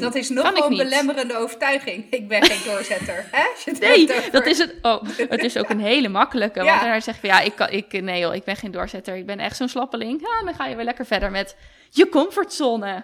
[0.00, 2.06] Dat is nog een belemmerende overtuiging.
[2.18, 3.26] Ik ben geen doorzetter.
[3.30, 3.72] Hè?
[3.80, 4.74] Nee, dat is het.
[4.82, 6.58] Oh, het is ook een hele makkelijke.
[6.58, 6.80] Want Ja.
[6.80, 9.16] daarna zeg je ja, ik, kan, ik, nee joh, ik ben geen doorzetter.
[9.16, 10.20] Ik ben echt zo'n slappeling.
[10.20, 11.56] Ja, dan ga je weer lekker verder met
[11.90, 13.02] je comfortzone.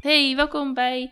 [0.00, 1.10] Hey, welkom bij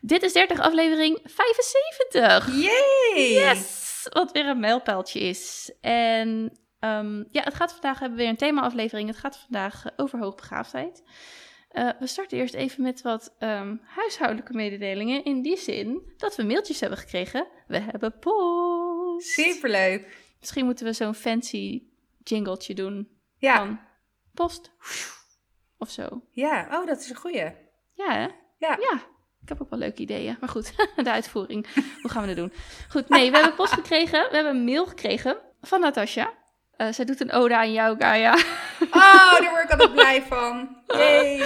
[0.00, 2.46] Dit is 30 aflevering 75.
[2.62, 3.32] Yay!
[3.32, 4.06] Yes!
[4.10, 5.72] Wat weer een mijlpaaltje is.
[5.80, 9.08] En ehm, ja, het gaat vandaag, hebben we weer een thema-aflevering.
[9.08, 11.02] Het gaat vandaag eh, over hoogbegaafdheid.
[11.68, 15.24] Eh, we starten eerst even met wat ehm, huishoudelijke mededelingen.
[15.24, 17.46] In die zin dat we mailtjes hebben gekregen.
[17.66, 19.26] We hebben post.
[19.28, 20.16] Superleuk.
[20.40, 21.82] Misschien moeten we zo'n fancy
[22.22, 23.56] jingletje doen Ja.
[23.56, 23.80] van
[24.34, 24.72] post.
[25.78, 26.22] Of zo.
[26.30, 27.52] ja, oh, dat is een goeie.
[27.94, 28.26] Ja, hè?
[28.58, 28.76] Ja.
[28.80, 28.92] Ja,
[29.42, 30.36] ik heb ook wel leuke ideeën.
[30.40, 31.66] Maar goed, de uitvoering.
[32.00, 32.52] Hoe gaan we dat doen?
[32.88, 34.28] Goed, nee, we hebben post gekregen.
[34.30, 36.32] We hebben een mail gekregen van Natasja.
[36.76, 38.34] Eh, zij doet een ode aan jou, Gaia.
[38.90, 40.76] Oh, daar word ik altijd blij van.
[40.86, 41.42] Yay!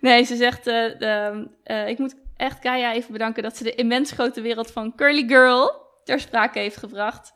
[0.00, 3.74] Nee, ze zegt, eh, de, eh, ik moet echt Gaia even bedanken dat ze de
[3.74, 7.32] immens grote wereld van Curly Girl ter sprake heeft gebracht.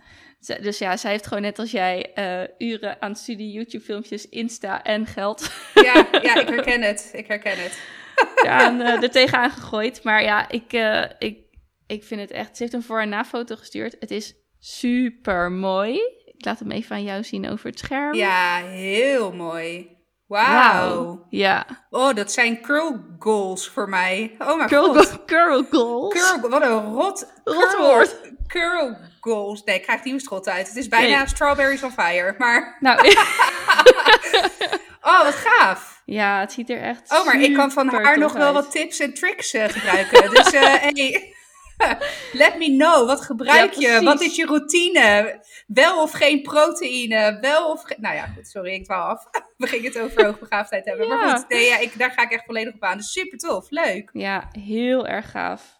[0.61, 2.12] Dus ja, zij heeft gewoon net als jij
[2.58, 7.11] uren aan studie, YouTube-filmpjes, Insta en geld Ja, ja, ik herken het.
[7.12, 7.78] Ik herken het.
[8.46, 10.02] aan, eh, er tegenaan gegooid.
[10.02, 10.72] Maar ja, ik,
[11.18, 11.39] ik,
[11.86, 12.56] ik vind het echt...
[12.56, 13.96] Ze heeft een voor- en na-foto gestuurd.
[14.00, 16.00] Het is super mooi.
[16.39, 18.15] Ik laat hem even aan jou zien over het scherm.
[18.15, 19.95] Ja, heel mooi.
[20.27, 21.27] Wauw.
[21.31, 21.67] Ja.
[21.91, 24.34] Oh, dat zijn curl goals voor mij.
[24.39, 25.19] Oh mijn Girl, god.
[25.27, 26.14] girl goals.
[26.14, 27.33] Curl, wat een rot.
[27.45, 28.17] Rotwoord.
[28.47, 29.64] Curl, curl goals.
[29.64, 30.69] Nee, ik krijg die strot uit.
[30.69, 31.27] Het is bijna Nee.
[31.29, 32.34] strawberries on fire.
[32.39, 32.98] Maar, Nou,
[35.11, 36.03] oh, wat gaaf.
[36.05, 38.98] ja, het ziet er echt Oh, maar ik kan van haar nog wel wat tips
[38.98, 40.31] en tricks eh, gebruiken.
[40.31, 41.34] dus eh, hey,
[42.42, 43.06] let me know.
[43.06, 44.05] Wat gebruik Ja, je?
[44.05, 45.41] Wat is je routine?
[45.66, 47.38] Wel of geen proteïne?
[47.41, 47.98] Wel of geen...
[48.00, 49.24] Nou ja, goed, sorry, ik dwaal af.
[49.56, 51.08] We gingen het over hoogbegaafdheid hebben.
[51.08, 52.96] Maar goed, nee, ja, ik, daar ga ik echt volledig op aan.
[52.96, 54.10] Dus super tof, leuk.
[54.12, 55.77] Ja, heel erg gaaf.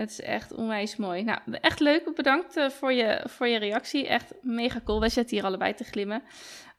[0.00, 1.22] Het is echt onwijs mooi.
[1.22, 2.14] Nou, echt leuk.
[2.14, 4.06] Bedankt eh, voor, je, voor je reactie.
[4.06, 5.00] Echt mega cool.
[5.00, 6.22] Wij zitten hier allebei te glimmen.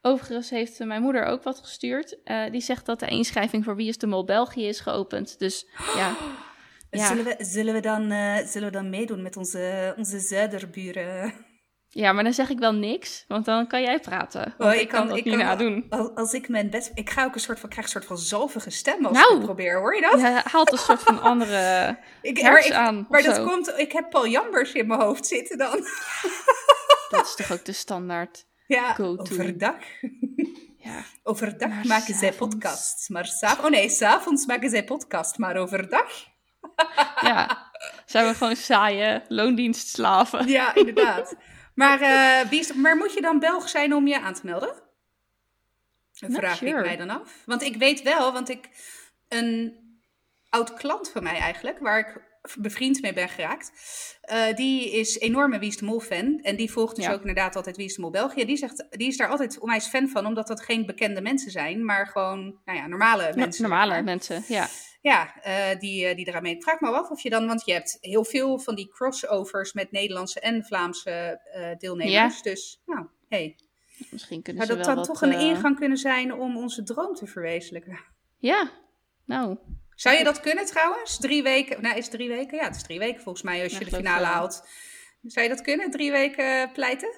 [0.01, 2.23] Overigens heeft eh, mijn moeder ook wat gestuurd.
[2.23, 5.40] Eh, die zegt dat de inschrijving voor Wie is de Mol België is geopend.
[5.40, 6.16] Dus ja,
[6.91, 7.06] Ja.
[7.06, 11.34] Zullen, we, zullen, we dan, eh, zullen we dan meedoen met onze, onze zuiderburen?
[11.90, 13.25] ja, maar dan zeg ik wel niks.
[13.28, 14.53] Want dan kan jij praten.
[14.57, 15.85] Oh, ik, kan, dat ik niet nadoen.
[15.90, 16.91] Als, als ik mijn best...
[16.94, 19.35] Ik ga ook een soort van, krijg een soort van zalvige stem als Nou.
[19.35, 19.79] ik probeer.
[19.79, 20.19] Hoor je dat?
[20.19, 23.06] Je haalt een soort van andere ik, maar ik, aan.
[23.09, 23.46] maar dat zo.
[23.46, 23.73] komt...
[23.78, 25.79] Ik heb Paul Jambers in mijn hoofd zitten dan.
[27.09, 28.46] Dat is toch ook de standaard.
[28.68, 29.75] Ja, overdag.
[30.84, 31.03] Ja.
[31.23, 33.09] Overdag Maar maken zij podcasts.
[33.09, 33.66] Maar s'avonds...
[33.66, 35.38] Oh nee, s'avonds maken zij podcast.
[35.38, 36.12] Maar overdag...
[37.31, 37.69] ja.
[38.06, 40.47] Zijn we gewoon saaie loondienstslaven?
[40.47, 41.36] Ja, inderdaad.
[41.75, 44.74] maar, eh, wie is, maar moet je dan Belg zijn om je aan te melden?
[46.20, 47.41] Dat vraag ik mij dan af.
[47.46, 48.70] Want ik weet wel, want ik...
[49.28, 49.80] Een
[50.50, 52.22] oud klant van mij eigenlijk, waar ik
[52.58, 53.72] bevriend mee ben geraakt...
[54.22, 56.40] eh, die is enorme Wie is de Mol fan.
[56.41, 57.12] En die volgt dus Ja.
[57.14, 58.46] ook inderdaad altijd Wie is de Mol België.
[58.46, 61.86] Die, zegt, die is daar altijd onwijs fan van, omdat dat geen bekende mensen zijn...
[61.86, 63.62] maar gewoon, nou ja, normale mensen.
[63.62, 64.68] Normale mensen, ja.
[65.01, 66.62] Ja, eh, die, eh, die eraan mee.
[66.62, 69.91] Vraag me af of je dan, want je hebt heel veel van die crossovers met
[69.91, 72.41] Nederlandse en Vlaamse eh, deelnemers.
[72.41, 73.56] Dus, nou, hey.
[74.09, 76.84] Misschien kunnen Zou ze dat wel dan wat, toch een ingang kunnen zijn om onze
[76.84, 78.00] droom te verwezenlijken?
[78.38, 78.72] Ja,
[79.25, 79.57] nou,
[79.95, 81.17] Zou je dat kunnen trouwens?
[81.19, 82.57] Drie weken, nou is het drie weken?
[82.57, 84.34] Ja, het is drie weken volgens mij als Ja, je de finale wel.
[84.34, 84.67] haalt.
[85.22, 87.09] Zou je dat kunnen, drie weken pleiten?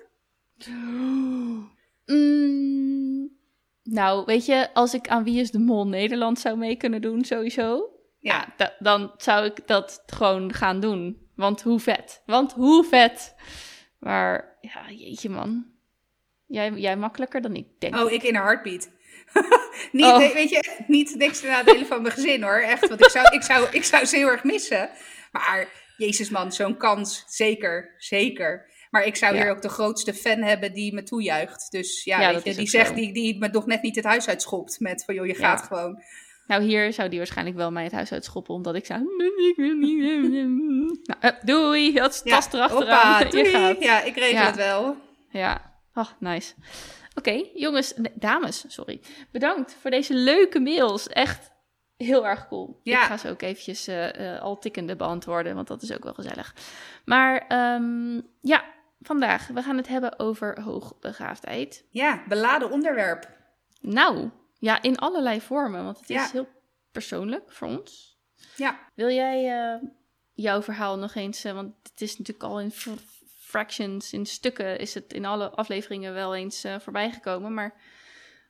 [2.06, 3.38] Mm,
[3.84, 7.24] nou, weet je, als ik aan Wie is de Mol Nederland zou mee kunnen doen,
[7.26, 7.90] sowieso.
[8.20, 11.28] Ja, da- dan zou ik dat gewoon gaan doen.
[11.36, 12.22] Want hoe vet.
[12.26, 13.36] Want hoe vet.
[14.00, 15.66] Maar, ja, jeetje man.
[16.48, 17.96] Jij, jij makkelijker dan ik denk.
[17.96, 18.90] Oh, ik in een heartbeat.
[19.92, 20.18] niet, Oh.
[20.34, 22.58] weet je, niet niks te nadelen van mijn gezin hoor.
[22.60, 24.90] Echt, want ik zou, ik, zou, ik zou ze heel erg missen.
[25.32, 25.68] Maar,
[25.98, 27.24] jezus man, zo'n kans.
[27.28, 28.72] Zeker, zeker.
[28.94, 29.42] Maar ik zou Ja.
[29.42, 31.72] hier ook de grootste fan hebben die me toejuicht.
[31.72, 32.94] Dus ja, Ja, weet dat je, is die zegt, zo.
[32.96, 34.80] die, die me nog net niet het huis uitschopt.
[34.80, 36.04] Met van, joh, je gaat gewoon.
[36.48, 39.02] Nou, hier zou die waarschijnlijk wel mij het huis uitschoppen, omdat ik zou...
[39.50, 39.98] Ik wil niet...
[41.08, 43.24] Nou, eh, doei, dat Ja, tas erachteraan.
[43.24, 43.82] hoppa, gaat.
[43.84, 44.96] Ja, ik regel het wel.
[45.30, 46.54] Ja, oh, nice.
[47.16, 49.02] Oké, jongens, nee, dames, sorry.
[49.32, 51.08] Bedankt voor deze leuke mails.
[51.08, 51.52] Echt
[51.98, 52.80] heel erg cool.
[52.84, 53.00] Ja.
[53.02, 56.14] Ik ga ze ook eventjes eh, eh, al tikkende beantwoorden, want dat is ook wel
[56.14, 56.56] gezellig.
[57.06, 58.64] Maar ehm, ja,
[59.04, 61.86] vandaag, we gaan het hebben over hoogbegaafdheid.
[61.90, 63.30] Ja, beladen onderwerp.
[63.82, 64.30] Nou,
[64.60, 66.48] ja, in allerlei vormen, want het is heel
[66.92, 68.18] persoonlijk voor ons.
[68.56, 68.80] Ja.
[68.94, 69.88] Wil jij eh,
[70.34, 72.90] jouw verhaal nog eens, eh, want het is natuurlijk al in fr-
[73.40, 77.54] fractions, in stukken, is het in alle afleveringen wel eens eh, voorbij gekomen.
[77.54, 77.74] Maar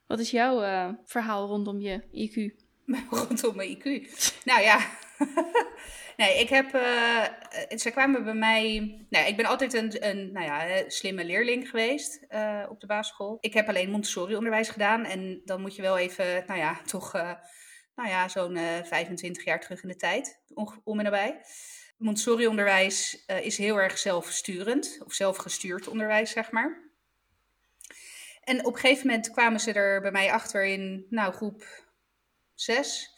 [0.08, 2.62] Wat is jouw uh, verhaal rondom je IQ?
[3.10, 3.84] rondom mijn IQ?
[4.44, 4.90] nou ja,
[6.18, 7.25] nee, ik heb, uh,
[7.77, 8.80] ze kwamen bij mij,
[9.10, 13.38] nou, ik ben altijd een, een nou ja, slimme leerling geweest uh, op de basisschool.
[13.39, 17.12] Ik heb alleen Montessori onderwijs gedaan en dan moet je wel even, nou ja, toch,
[17.95, 20.42] nou ja, zo'n 25 jaar terug in de tijd,
[20.83, 21.42] om en nabij.
[22.04, 26.92] Montessori-onderwijs uh, is heel erg zelfsturend, of zelfgestuurd onderwijs, zeg maar.
[28.44, 31.86] En op een gegeven moment kwamen ze er bij mij achter in nou, groep
[32.54, 33.12] 6,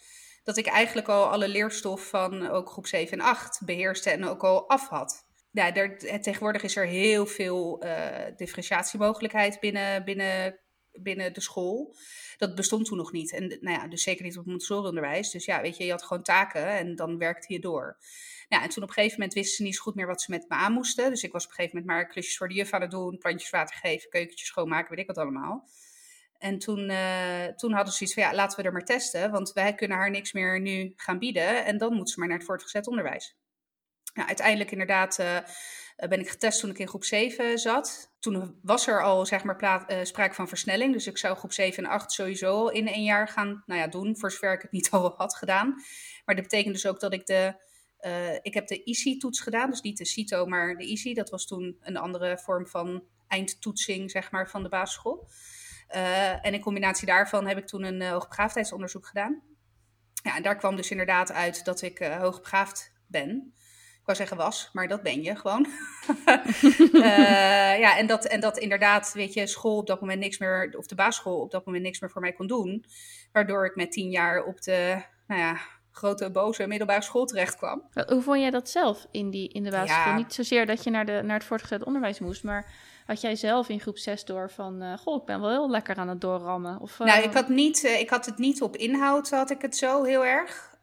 [0.46, 4.44] dat ik eigenlijk al alle leerstof van ook groep 7 en 8 beheerste en ook
[4.44, 5.26] al af had.
[5.50, 8.06] Ja, er, tegenwoordig is er heel veel uh,
[8.36, 10.58] differentiatiemogelijkheid binnen, binnen,
[10.92, 11.96] binnen de school.
[12.36, 13.32] Dat bestond toen nog niet.
[13.32, 15.30] En nou ja, dus zeker niet op Montessori-onderwijs.
[15.30, 17.98] Dus ja, weet je, je had gewoon taken en dan werkte je door.
[18.48, 20.30] Ja, en toen op een gegeven moment wisten ze niet zo goed meer wat ze
[20.30, 21.10] met me aan moesten.
[21.10, 23.18] Dus ik was op een gegeven moment maar klusjes voor de juf aan het doen,
[23.18, 25.68] plantjes water geven, keukentjes schoonmaken, weet ik wat allemaal.
[26.38, 29.52] En toen, uh, toen hadden ze iets van, ja, laten we er maar testen, want
[29.52, 31.64] wij kunnen haar niks meer nu gaan bieden.
[31.64, 33.36] En dan moet ze maar naar het voortgezet onderwijs.
[34.14, 35.38] Nou, uiteindelijk inderdaad uh,
[36.08, 38.14] ben ik getest toen ik in groep 7 zat.
[38.20, 40.92] Toen was er al, zeg maar, uh, sprake van versnelling.
[40.92, 44.16] Dus ik zou groep 7 en 8 sowieso in één jaar gaan nou ja, doen,
[44.18, 45.68] voor zover ik het niet al had gedaan.
[46.24, 47.64] Maar dat betekent dus ook dat ik de
[48.42, 51.14] ik heb de ICI-toets gedaan, dus niet de CITO, maar de ICI.
[51.14, 55.28] Dat was toen een andere vorm van eindtoetsing, zeg maar, van de basisschool.
[55.94, 59.42] Uh, en in combinatie daarvan heb ik toen een uh, hoogbegaafdheidsonderzoek gedaan.
[60.22, 63.54] Ja, en daar kwam dus inderdaad uit dat ik uh, hoogbegaafd ben.
[64.00, 65.66] Ik wou zeggen was, maar dat ben je gewoon.
[67.82, 70.86] ja, en dat, en dat inderdaad, weet je, school op dat moment niks meer, of
[70.86, 72.84] de basisschool op dat moment niks meer voor mij kon doen.
[73.32, 75.60] Waardoor ik met tien jaar op de, nou ja,
[75.90, 77.82] grote boze middelbare school terecht kwam.
[78.06, 80.14] Hoe vond jij dat zelf in, die, in de basisschool?
[80.14, 82.72] Niet zozeer dat je naar, de, naar het voortgezet onderwijs moest, maar
[83.06, 85.96] had jij zelf in groep 6 door van, uh, goh, ik ben wel heel lekker
[85.96, 86.80] aan het doorrammen?
[86.80, 87.06] Of, uh...
[87.06, 90.04] Nou, ik had, niet, uh, ik had het niet op inhoud, had ik het zo
[90.04, 90.74] heel erg.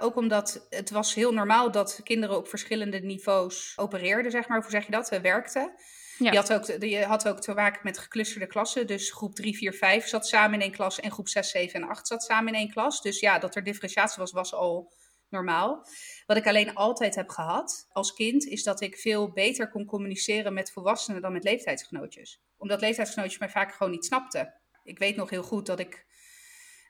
[0.00, 4.60] ook omdat het was heel normaal dat kinderen op verschillende niveaus opereerden, zeg maar.
[4.60, 5.08] Hoe zeg je dat?
[5.22, 5.72] werkten.
[6.18, 6.30] Ja.
[6.30, 8.86] Je, had ook, je had ook te maken met geclusterde klassen.
[8.86, 11.00] Dus groep 3, 4, 5 zat samen in één klas.
[11.00, 13.02] En groep 6, 7 en 8 zat samen in één klas.
[13.02, 14.92] Dus ja, dat er differentiatie was, was al
[15.30, 15.86] normaal.
[16.26, 20.54] Wat ik alleen altijd heb gehad als kind, is dat ik veel beter kon communiceren
[20.54, 22.40] met volwassenen dan met leeftijdsgenootjes.
[22.58, 24.54] Omdat leeftijdsgenootjes mij vaak gewoon niet snapten.
[24.84, 26.06] Ik weet nog heel goed dat ik,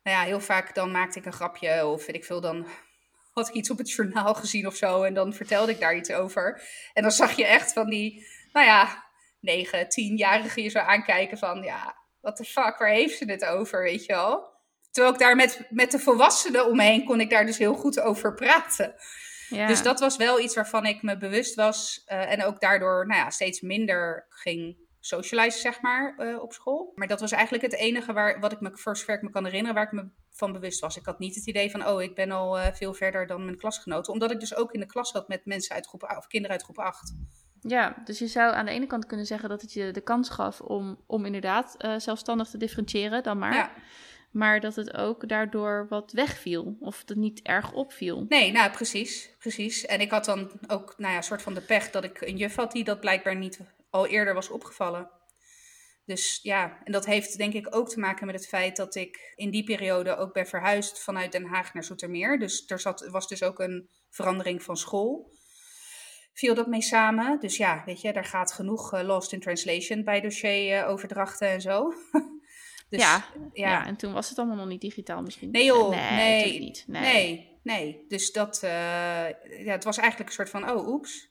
[0.02, 2.66] nou ja, heel vaak dan maakte ik een grapje of weet ik veel, dan
[3.32, 6.12] had ik iets op het journaal gezien of zo en dan vertelde ik daar iets
[6.12, 6.62] over.
[6.92, 9.04] En dan zag je echt van die, nou ja,
[9.40, 13.82] negen, tienjarige je zo aankijken van, ja, what the fuck, waar heeft ze het over,
[13.82, 14.49] weet je wel?
[14.90, 18.34] Terwijl ik daar met, met de volwassenen omheen kon ik daar dus heel goed over
[18.34, 18.94] praten.
[19.48, 19.66] Ja.
[19.66, 23.20] Dus dat was wel iets waarvan ik me bewust was uh, en ook daardoor nou
[23.20, 26.92] ja, steeds minder ging socializen, zeg maar, uh, op school.
[26.94, 29.44] Maar dat was eigenlijk het enige waar, wat ik me, voor zover ik me kan
[29.44, 30.96] herinneren, waar ik me van bewust was.
[30.96, 33.56] Ik had niet het idee van, oh, ik ben al uh, veel verder dan mijn
[33.56, 34.12] klasgenoten.
[34.12, 36.64] Omdat ik dus ook in de klas zat met mensen uit groep of kinderen uit
[36.64, 37.14] groep 8.
[37.60, 40.28] Ja, dus je zou aan de ene kant kunnen zeggen dat het je de kans
[40.28, 43.54] gaf om, om inderdaad zelfstandig te differentiëren, dan maar.
[43.54, 43.72] Ja.
[44.30, 46.76] Maar dat het ook daardoor wat wegviel.
[46.80, 48.26] Of dat het niet erg opviel.
[48.28, 49.30] Nee, nou precies.
[49.38, 49.86] precies.
[49.86, 52.54] En ik had dan ook, nou ja, soort van de pech dat ik een juf
[52.54, 53.60] had die dat blijkbaar niet
[53.90, 55.10] al eerder was opgevallen.
[56.04, 59.32] Dus ja, en dat heeft denk ik ook te maken met het feit dat ik
[59.34, 62.38] in die periode ook ben verhuisd vanuit Den Haag naar Zoetermeer.
[62.38, 65.38] Dus er zat, was dus ook een verandering van school
[66.40, 67.40] viel dat mee samen.
[67.40, 71.60] Dus ja, weet je, daar gaat genoeg uh, lost in translation bij dossieroverdrachten uh, en
[71.60, 71.92] zo.
[72.90, 73.68] dus, ja, ja.
[73.70, 75.50] ja, en toen was het allemaal nog niet digitaal misschien.
[75.50, 76.84] Nee joh, nee, nee, niet.
[76.86, 77.02] nee.
[77.02, 78.04] nee, nee.
[78.08, 78.70] Dus dat, uh,
[79.64, 81.30] ja, het was eigenlijk een soort van, oh, oeps.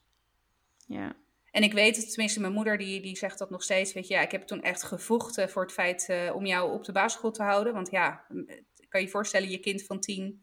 [0.86, 1.16] Ja.
[1.50, 4.14] En ik weet het, tenminste mijn moeder die, die zegt dat nog steeds, weet je,
[4.14, 7.30] ja, ik heb toen echt gevochten voor het feit uh, om jou op de basisschool
[7.30, 7.72] te houden.
[7.72, 8.24] Want ja,
[8.88, 10.42] kan je je voorstellen, je kind van tien...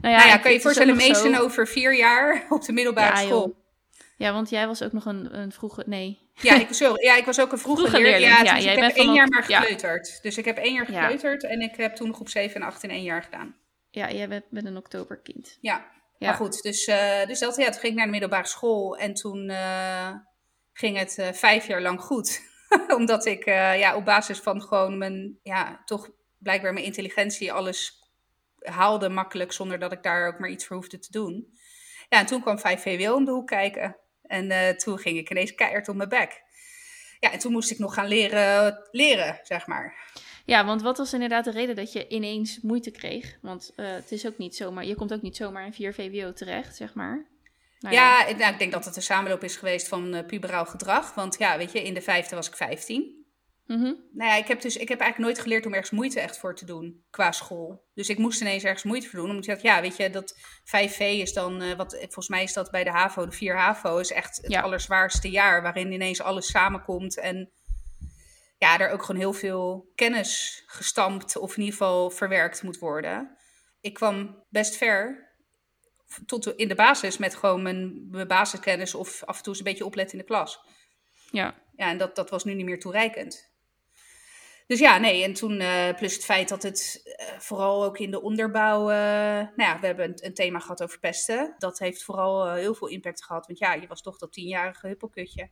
[0.00, 1.42] Nou ja, nou ja kan je je voorstellen, zo...
[1.42, 3.46] over vier jaar op de middelbare ja, school.
[3.46, 3.56] Joh.
[4.16, 5.82] Ja, want jij was ook nog een, een vroege.
[5.86, 6.18] Nee.
[6.40, 8.46] Ja, ik, sorry, ja, ik was ook een vroege, vroege leerling.
[8.46, 10.08] Ja, dus ik heb één jaar maar gekleuterd.
[10.08, 10.18] Ja.
[10.22, 12.90] Dus ik heb één jaar gekleuterd en ik heb toen groep 7 en 8 in
[12.90, 13.56] één jaar gedaan.
[13.90, 15.58] Ja, jij bent met een oktoberkind.
[15.60, 16.26] Ja, ja.
[16.28, 16.62] maar goed.
[16.62, 20.10] Dus, uh, dus dat, ja, toen ging ik naar de middelbare school en toen uh,
[20.72, 22.40] ging het uh, vijf jaar lang goed.
[22.98, 28.04] Omdat ik ja, op basis van gewoon mijn, ja, toch blijkbaar mijn intelligentie alles
[28.58, 31.48] haalde makkelijk zonder dat ik daar ook maar iets voor hoefde te doen.
[32.08, 33.96] Ja, en toen kwam 5 VWO om de hoek kijken.
[34.26, 36.42] En uh, toen ging ik ineens keihard op mijn bek.
[37.20, 39.94] Ja, en toen moest ik nog gaan leren, leren, zeg maar.
[40.44, 43.38] Ja, want wat was inderdaad de reden dat je ineens moeite kreeg?
[43.42, 46.32] Want uh, het is ook niet zomaar, je komt ook niet zomaar in 4 VWO
[46.32, 47.24] terecht, zeg maar.
[47.80, 50.66] Nou ja, ja nou, ik denk dat het een samenloop is geweest van uh, puberaal
[50.66, 51.14] gedrag.
[51.14, 53.15] Want ja, weet je, in de vijfde was ik 15.
[53.66, 53.94] Mhm.
[54.12, 56.54] Nou ja, ik heb dus ik heb eigenlijk nooit geleerd om ergens moeite echt voor
[56.54, 57.84] te doen qua school.
[57.94, 59.28] Dus ik moest ineens ergens moeite voor doen.
[59.28, 62.52] Omdat ik dacht, ja, weet je, dat 5V is dan, uh, wat volgens mij is
[62.52, 65.62] dat bij de HAVO, de 4 HAVO, is echt het allerzwaarste jaar.
[65.62, 67.50] Waarin ineens alles samenkomt en
[68.58, 73.36] ja, er ook gewoon heel veel kennis gestampt of in ieder geval verwerkt moet worden.
[73.80, 75.24] Ik kwam best ver
[76.26, 79.70] tot in de basis met gewoon mijn, mijn basiskennis of af en toe eens een
[79.70, 80.60] beetje opletten in de klas.
[81.30, 81.54] Ja.
[81.76, 83.55] Ja, en dat, dat was nu niet meer toereikend.
[84.66, 88.10] Dus ja, nee, en toen uh, plus het feit dat het uh, vooral ook in
[88.10, 88.96] de onderbouw, uh,
[89.36, 91.54] nou ja, we hebben een, een, thema gehad over pesten.
[91.58, 95.50] Dat heeft vooral heel veel impact gehad, want ja, je was toch dat tienjarige huppelkutje.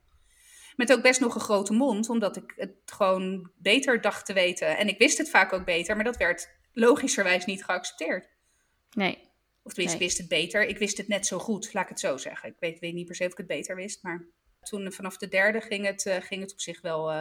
[0.76, 4.76] Met ook best nog een grote mond, omdat ik het gewoon beter dacht te weten.
[4.76, 8.28] En ik wist het vaak ook beter, maar dat werd logischerwijs niet geaccepteerd.
[8.90, 9.18] Nee.
[9.62, 10.08] Of tenminste, nee.
[10.08, 10.66] ik wist het beter.
[10.66, 12.48] Ik wist het net zo goed, laat ik het zo zeggen.
[12.48, 14.26] Ik weet, weet niet per se of ik het beter wist, maar
[14.62, 17.12] toen vanaf de derde ging het, ging het op zich wel,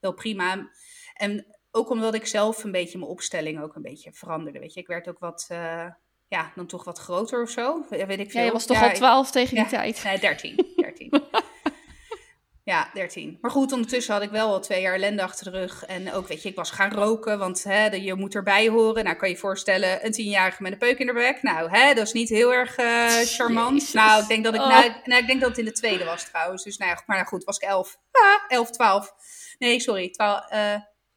[0.00, 0.70] wel prima.
[1.14, 4.58] En ook omdat ik zelf een beetje mijn opstelling ook een beetje veranderde.
[4.58, 5.86] Weet je, ik werd ook wat, uh,
[6.28, 7.84] ja, dan toch wat groter of zo.
[7.88, 8.40] Weet ik veel.
[8.40, 10.04] Ja, je was toch ja, al 12 tegen die tijd?
[10.04, 10.66] Nee, 13.
[10.76, 11.10] 13.
[12.64, 13.38] Ja, 13.
[13.40, 15.84] Maar goed, ondertussen had ik wel al twee jaar ellende achter de rug.
[15.84, 19.04] En ook, weet je, ik was gaan roken, want hè, je moet erbij horen.
[19.04, 21.42] Nou, kan je je voorstellen, een tienjarige met een peuk in de bek.
[21.42, 23.80] Nou, hè, dat is niet heel erg uh, charmant.
[23.80, 23.92] Jezus.
[23.92, 24.68] Nou, ik denk dat ik, oh.
[24.68, 26.64] nou, nou, ik denk dat het in de tweede was trouwens.
[26.64, 27.98] Dus nou ja, maar nou goed, was ik 11.
[28.12, 29.14] Ah, 11, 12.
[29.58, 30.52] Nee, sorry, 12.
[30.52, 30.74] Uh,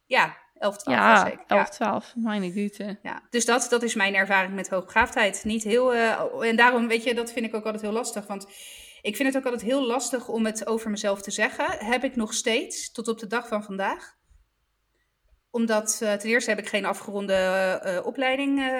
[0.08, 1.40] ja, 11, 12 ja, was ik.
[1.46, 2.12] 11, 12.
[2.16, 2.98] Mijn güte.
[3.02, 5.44] Ja, dus dat, dat is mijn ervaring met hoogbegaafdheid.
[5.44, 8.26] Niet heel, uh, en daarom, weet je, dat vind ik ook altijd heel lastig.
[8.26, 8.46] Want
[9.02, 11.86] ik vind het ook altijd heel lastig om het over mezelf te zeggen.
[11.86, 14.16] Heb ik nog steeds, tot op de dag van vandaag.
[15.50, 17.34] Omdat uh, ten eerste heb ik geen afgeronde
[17.84, 18.72] uh, opleiding.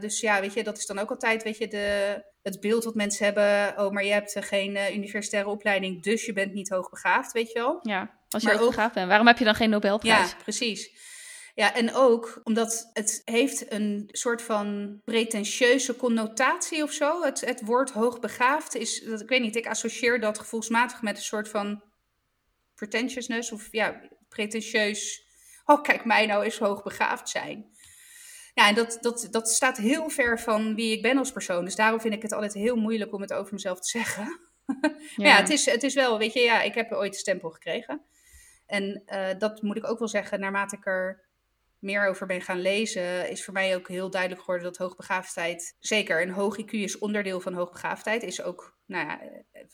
[0.00, 2.94] Dus ja, weet je, dat is dan ook altijd, weet je, de, het beeld wat
[2.94, 3.84] mensen hebben.
[3.84, 7.78] Oh, maar je hebt geen universitaire opleiding, dus je bent niet hoogbegaafd, weet je wel.
[7.82, 9.08] Ja, als je hoogbegaafd bent.
[9.08, 10.30] Waarom heb je dan geen Nobelprijs?
[10.30, 10.90] Ja, precies.
[11.54, 17.22] Ja, en ook omdat het heeft een soort van pretentieuze connotatie of zo.
[17.22, 21.22] Het, het woord hoogbegaafd is, dat, ik weet niet, ik associeer dat gevoelsmatig met een
[21.22, 21.82] soort van
[22.74, 25.24] pretentiousness of ja, pretentieus.
[25.64, 27.74] Oh, kijk, mij nou eens hoogbegaafd zijn.
[28.54, 31.64] Ja, en dat, dat, dat staat heel ver van wie ik ben als persoon.
[31.64, 34.38] Dus daarom vind ik het altijd heel moeilijk om het over mezelf te zeggen.
[35.16, 37.50] Ja, ja het, is, het is wel, weet je, ja, ik heb ooit een stempel
[37.50, 38.02] gekregen.
[38.66, 41.24] En uh, dat moet ik ook wel zeggen, naarmate ik er
[41.78, 46.22] meer over ben gaan lezen, is voor mij ook heel duidelijk geworden dat hoogbegaafdheid, zeker
[46.22, 49.20] een hoog IQ is onderdeel van hoogbegaafdheid, is ook nou ja,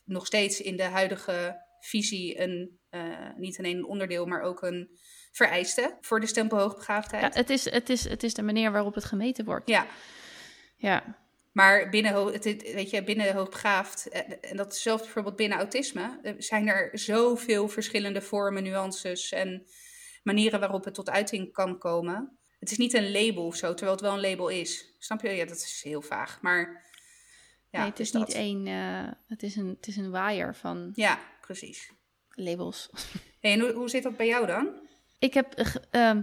[0.05, 4.99] nog steeds in de huidige visie een, uh, niet alleen een onderdeel, maar ook een
[5.33, 7.35] vereiste voor de stempel hoogbegaafdheid.
[7.35, 9.69] Ja, het, is, het, is, het is de manier waarop het gemeten wordt.
[9.69, 9.87] Ja.
[10.77, 11.21] Ja.
[11.53, 14.09] Maar binnen, weet je, binnen hoogbegaafd,
[14.41, 19.67] en dat is zelfs bijvoorbeeld binnen autisme, zijn er zoveel verschillende vormen, nuances en
[20.23, 22.39] manieren waarop het tot uiting kan komen.
[22.59, 24.95] Het is niet een label of zo, terwijl het wel een label is.
[24.99, 25.29] Snap je?
[25.29, 26.39] Ja, dat is heel vaag.
[26.41, 26.91] Maar
[27.71, 28.67] ja, nee, het is niet één.
[28.67, 30.91] Uh, het, is een, het is een waaier van.
[30.95, 31.93] Ja, precies.
[32.29, 32.91] Labels.
[33.41, 34.89] Hey, en hoe, hoe zit dat bij jou dan?
[35.19, 35.59] Ik heb,
[35.93, 36.17] uh,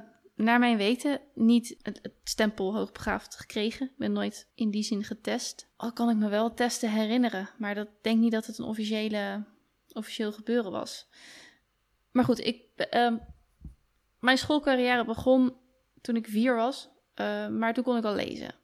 [0.43, 3.86] naar mijn weten, niet het, stempel hoogbegaafd gekregen.
[3.86, 5.69] Ik ben nooit in die zin getest.
[5.75, 9.43] Al kan ik me wel testen herinneren, maar dat denk niet dat het een officiële,
[9.91, 11.10] officieel gebeuren was.
[12.12, 12.63] Maar goed, ik.
[12.93, 13.13] Uh,
[14.19, 15.55] mijn schoolcarrière begon
[16.01, 18.55] toen ik vier was, uh, maar toen kon ik al lezen.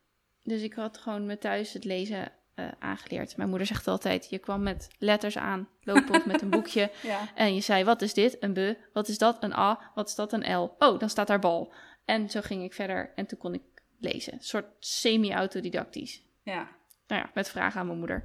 [0.44, 3.38] Dus ik had gewoon me thuis het lezen uh, aangeleerd.
[3.38, 6.91] Mijn moeder zegt altijd: je kwam met letters aan, lopen of met een boekje.
[7.01, 7.19] ja.
[7.35, 8.38] En je zei: wat is dit?
[8.39, 8.77] Een B.
[8.93, 9.43] Wat is dat?
[9.43, 9.91] Een A.
[9.95, 10.33] Wat is dat?
[10.33, 10.75] Een L.
[10.79, 11.74] Oh, dan staat daar bal.
[12.05, 13.62] En zo ging ik verder en toen kon ik
[14.00, 14.33] lezen.
[14.33, 16.24] Een soort semi-autodidactisch.
[16.43, 16.67] Ja.
[17.07, 18.24] Nou ja, met vragen aan mijn moeder.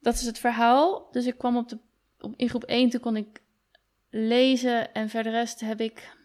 [0.00, 1.08] Dat is het verhaal.
[1.10, 1.78] Dus ik kwam op de,
[2.18, 3.42] op, in groep 1, toen kon ik
[4.10, 4.94] lezen.
[4.94, 6.16] En verder rest heb ik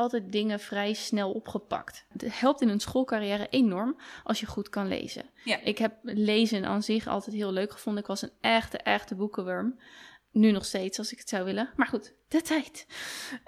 [0.00, 2.06] altijd dingen vrij snel opgepakt.
[2.08, 5.30] Het helpt in een schoolcarrière enorm als je goed kan lezen.
[5.44, 5.60] Ja.
[5.60, 8.02] Ik heb lezen aan zich altijd heel leuk gevonden.
[8.02, 9.80] Ik was een echte, echte boekenworm.
[10.30, 11.70] Nu nog steeds, als ik het zou willen.
[11.76, 12.86] Maar goed, de tijd.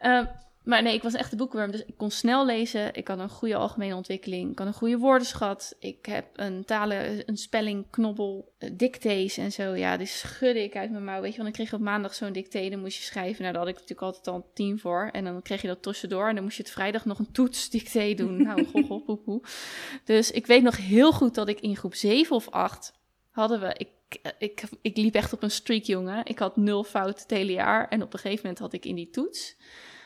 [0.02, 0.26] Uh,
[0.64, 2.94] maar nee, ik was een echte boekenworm, dus ik kon snel lezen.
[2.94, 4.50] Ik had een goede algemene ontwikkeling.
[4.50, 5.76] Ik had een goede woordenschat.
[5.78, 9.74] Ik heb een talen, een spelling, knobbel, dictées en zo.
[9.74, 11.20] Ja, die schudde ik uit mijn mouw.
[11.20, 13.42] Weet je, want ik kreeg op maandag zo'n dicté, dan moest je schrijven.
[13.42, 15.08] Nou, daar had ik natuurlijk altijd al tien voor.
[15.12, 16.28] En dan kreeg je dat tussendoor.
[16.28, 18.42] En dan moest je het vrijdag nog een toets dicté doen.
[18.42, 19.42] Nou, goh, poe.
[20.04, 22.92] Dus ik weet nog heel goed dat ik in groep 7 of 8
[23.30, 23.74] hadden we...
[23.76, 23.88] Ik,
[24.38, 26.24] ik, ik liep echt op een streak, jongen.
[26.24, 27.88] Ik had nul fout het hele jaar.
[27.88, 29.56] En op een gegeven moment had ik in die toets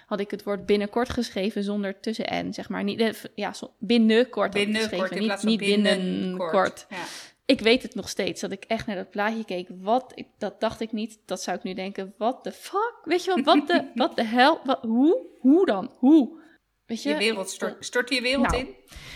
[0.07, 2.85] had ik het woord binnenkort geschreven zonder tussen en, zeg maar.
[2.85, 6.87] Niet, ja, binnenkort binnenkort geschreven, niet, niet binnenkort.
[6.89, 7.05] Ja.
[7.45, 9.69] ik weet het nog steeds, dat ik echt naar dat plaatje keek.
[9.81, 11.19] Wat, ik, dat dacht ik niet.
[11.25, 12.95] Dat zou ik nu denken, what the fuck?
[13.05, 14.61] Weet je wel, wat de, wat de hel?
[14.65, 15.27] Wat, hoe?
[15.41, 15.91] Hoe dan?
[15.99, 16.41] Hoe?
[16.87, 17.09] Weet je?
[17.09, 18.75] Je wereld stort, stort je wereld nou, in?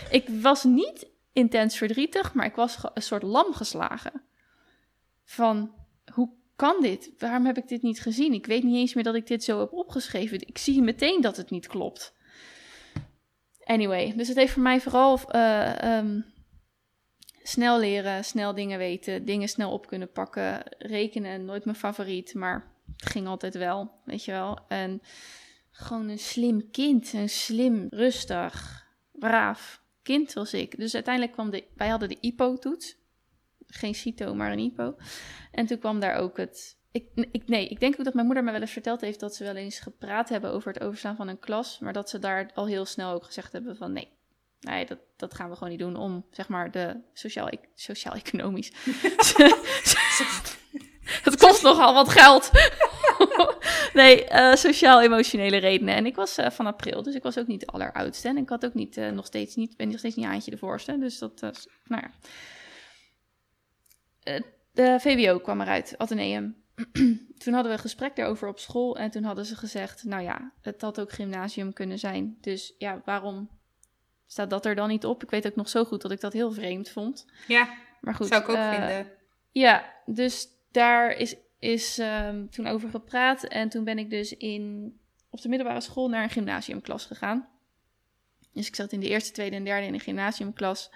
[0.09, 4.23] Ik was niet intens verdrietig, maar ik was een soort lam geslagen.
[5.23, 5.73] Van,
[6.61, 7.11] kan dit?
[7.17, 8.33] Waarom heb ik dit niet gezien?
[8.33, 10.47] Ik weet niet eens meer dat ik dit zo heb opgeschreven.
[10.47, 12.13] Ik zie meteen dat het niet klopt.
[13.63, 16.25] Anyway, dus het heeft voor mij vooral uh, um,
[17.43, 20.61] snel leren, snel dingen weten, dingen snel op kunnen pakken.
[20.77, 24.59] Rekenen, nooit mijn favoriet, maar het ging altijd wel, weet je wel.
[24.67, 25.01] En
[25.71, 30.77] gewoon een slim kind, een slim, rustig, braaf kind was ik.
[30.77, 33.00] Dus uiteindelijk kwam de, wij hadden de IPO-toets.
[33.73, 34.95] Geen CITO, maar een IPO.
[35.51, 38.43] En toen kwam daar ook het ik, ik, nee, ik denk ook dat mijn moeder
[38.43, 41.27] me wel eens verteld heeft dat ze wel eens gepraat hebben over het overslaan van
[41.27, 41.79] een klas.
[41.79, 44.11] Maar dat ze daar al heel snel ook gezegd hebben van nee,
[44.59, 47.01] nee dat, dat gaan we gewoon niet doen om zeg maar de
[47.75, 48.71] sociaal-economisch.
[51.23, 52.51] het kost nogal wat geld.
[53.93, 55.95] nee, uh, sociaal-emotionele redenen.
[55.95, 58.27] En ik was uh, van april, dus ik was ook niet de alleroudste.
[58.27, 60.57] En ik had ook niet, uh, nog steeds niet, ben nog steeds niet Aantje de
[60.57, 60.99] voorste.
[60.99, 61.39] Dus dat,
[61.83, 62.11] nou ja.
[64.71, 66.55] De VWO kwam eruit, Atheneum.
[67.43, 68.97] toen hadden we een gesprek daarover op school.
[68.97, 72.37] En toen hadden ze gezegd: Nou ja, het had ook gymnasium kunnen zijn.
[72.41, 73.49] Dus ja, waarom
[74.25, 75.23] staat dat er dan niet op?
[75.23, 77.25] Ik weet ook nog zo goed dat ik dat heel vreemd vond.
[77.47, 78.27] Ja, maar goed.
[78.27, 79.11] Zou ik ook uh, vinden.
[79.51, 83.43] Ja, dus daar is, is um, toen over gepraat.
[83.43, 84.93] En toen ben ik dus in,
[85.29, 87.49] op de middelbare school naar een gymnasiumklas gegaan.
[88.53, 90.91] Dus ik zat in de eerste, tweede en derde in een gymnasiumklas.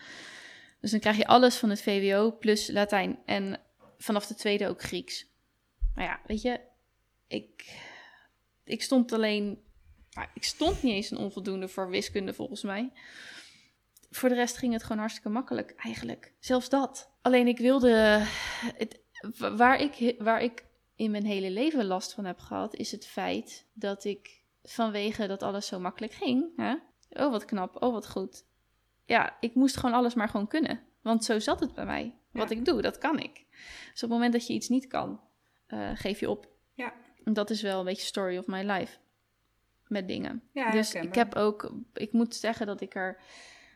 [0.85, 3.19] Dus dan krijg je alles van het VWO plus Latijn.
[3.25, 3.59] En
[3.97, 5.27] vanaf de tweede ook Grieks.
[5.95, 6.59] Maar ja, weet je,
[7.27, 7.79] ik,
[8.63, 9.63] ik stond alleen.
[10.33, 12.91] ik stond niet eens een onvoldoende voor wiskunde volgens mij.
[14.09, 16.33] Voor de rest ging het gewoon hartstikke makkelijk, eigenlijk.
[16.39, 17.11] Zelfs dat.
[17.21, 18.23] Alleen ik wilde.
[18.75, 18.99] Het,
[19.37, 20.65] waar, ik, waar ik
[20.95, 25.43] in mijn hele leven last van heb gehad, is het feit dat ik vanwege dat
[25.43, 26.45] alles zo makkelijk ging.
[26.55, 26.75] Hè?
[27.09, 27.83] Oh, wat knap.
[27.83, 28.43] Oh, wat goed.
[29.05, 30.79] Ja, ik moest gewoon alles maar gewoon kunnen.
[31.01, 32.13] Want zo zat het bij mij.
[32.31, 33.45] Wat ik doe, dat kan ik.
[33.91, 35.21] Dus op het moment dat je iets niet kan,
[35.67, 36.47] uh, geef je op.
[36.73, 36.93] Ja.
[37.23, 38.97] Dat is wel een beetje story of my life.
[39.87, 40.43] Met dingen.
[40.51, 43.21] Ja, dus ik heb ook, ik moet zeggen dat ik er,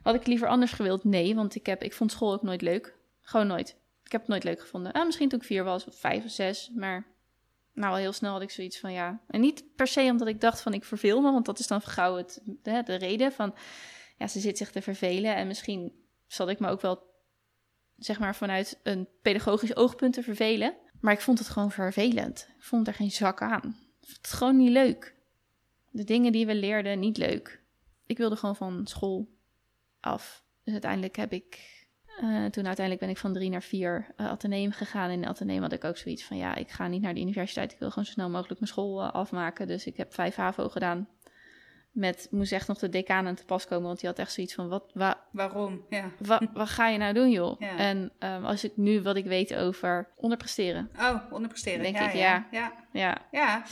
[0.03, 1.03] had ik liever anders gewild?
[1.03, 2.97] Nee, want ik, heb, ik vond school ook nooit leuk.
[3.21, 3.77] Gewoon nooit.
[4.03, 4.91] Ik heb het nooit leuk gevonden.
[4.91, 7.07] Ah, misschien toen ik vier was, of vijf of zes, maar
[7.73, 9.19] nou, al heel snel had ik zoiets van ja.
[9.27, 11.81] En niet per se omdat ik dacht van ik verveel me, want dat is dan
[11.81, 13.55] gauw het, de, de reden van
[14.19, 15.35] ja, ze zit zich te vervelen.
[15.35, 15.93] En misschien
[16.27, 17.03] zat ik me ook wel,
[17.97, 20.75] zeg maar, vanuit een pedagogisch oogpunt te vervelen.
[21.01, 22.47] Maar ik vond het gewoon vervelend.
[22.57, 23.77] Ik vond er geen zak aan.
[24.01, 25.15] Ik vond het gewoon niet leuk.
[25.89, 27.61] De dingen die we leerden, niet leuk.
[28.05, 29.27] Ik wilde gewoon van school
[29.99, 30.43] af.
[30.63, 31.77] Dus uiteindelijk heb ik.
[32.21, 35.09] Uh, toen uiteindelijk ben ik van drie naar vier uh, gegaan.
[35.09, 37.71] In ateneum had ik ook zoiets van: ja, ik ga niet naar de universiteit.
[37.71, 39.67] Ik wil gewoon zo snel mogelijk mijn school uh, afmaken.
[39.67, 41.07] Dus ik heb vijf HAVO gedaan
[41.99, 44.53] met, moest echt nog de decaan aan te pas komen, want die had echt zoiets
[44.53, 45.85] van, wat, wa, waarom?
[45.89, 46.11] Ja.
[46.19, 47.61] Wa, wat ga je nou doen, joh?
[47.77, 50.89] En um, als ik nu wat ik weet over onderpresteren.
[50.99, 51.81] Oh, onderpresteren.
[51.81, 52.47] denk ja, ik, ja.
[52.51, 52.73] Ja.
[52.93, 53.17] Ja.
[53.31, 53.63] ja.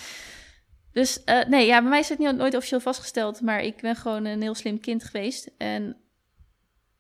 [0.92, 3.96] Dus uh, nee, ja, bij mij is het niet, nooit officieel vastgesteld, maar ik ben
[3.96, 5.98] gewoon een heel slim kind geweest en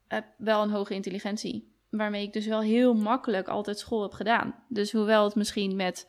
[0.07, 1.75] heb wel een hoge intelligentie.
[1.89, 4.55] Waarmee ik dus wel heel makkelijk altijd school heb gedaan.
[4.69, 6.07] Dus hoewel het misschien met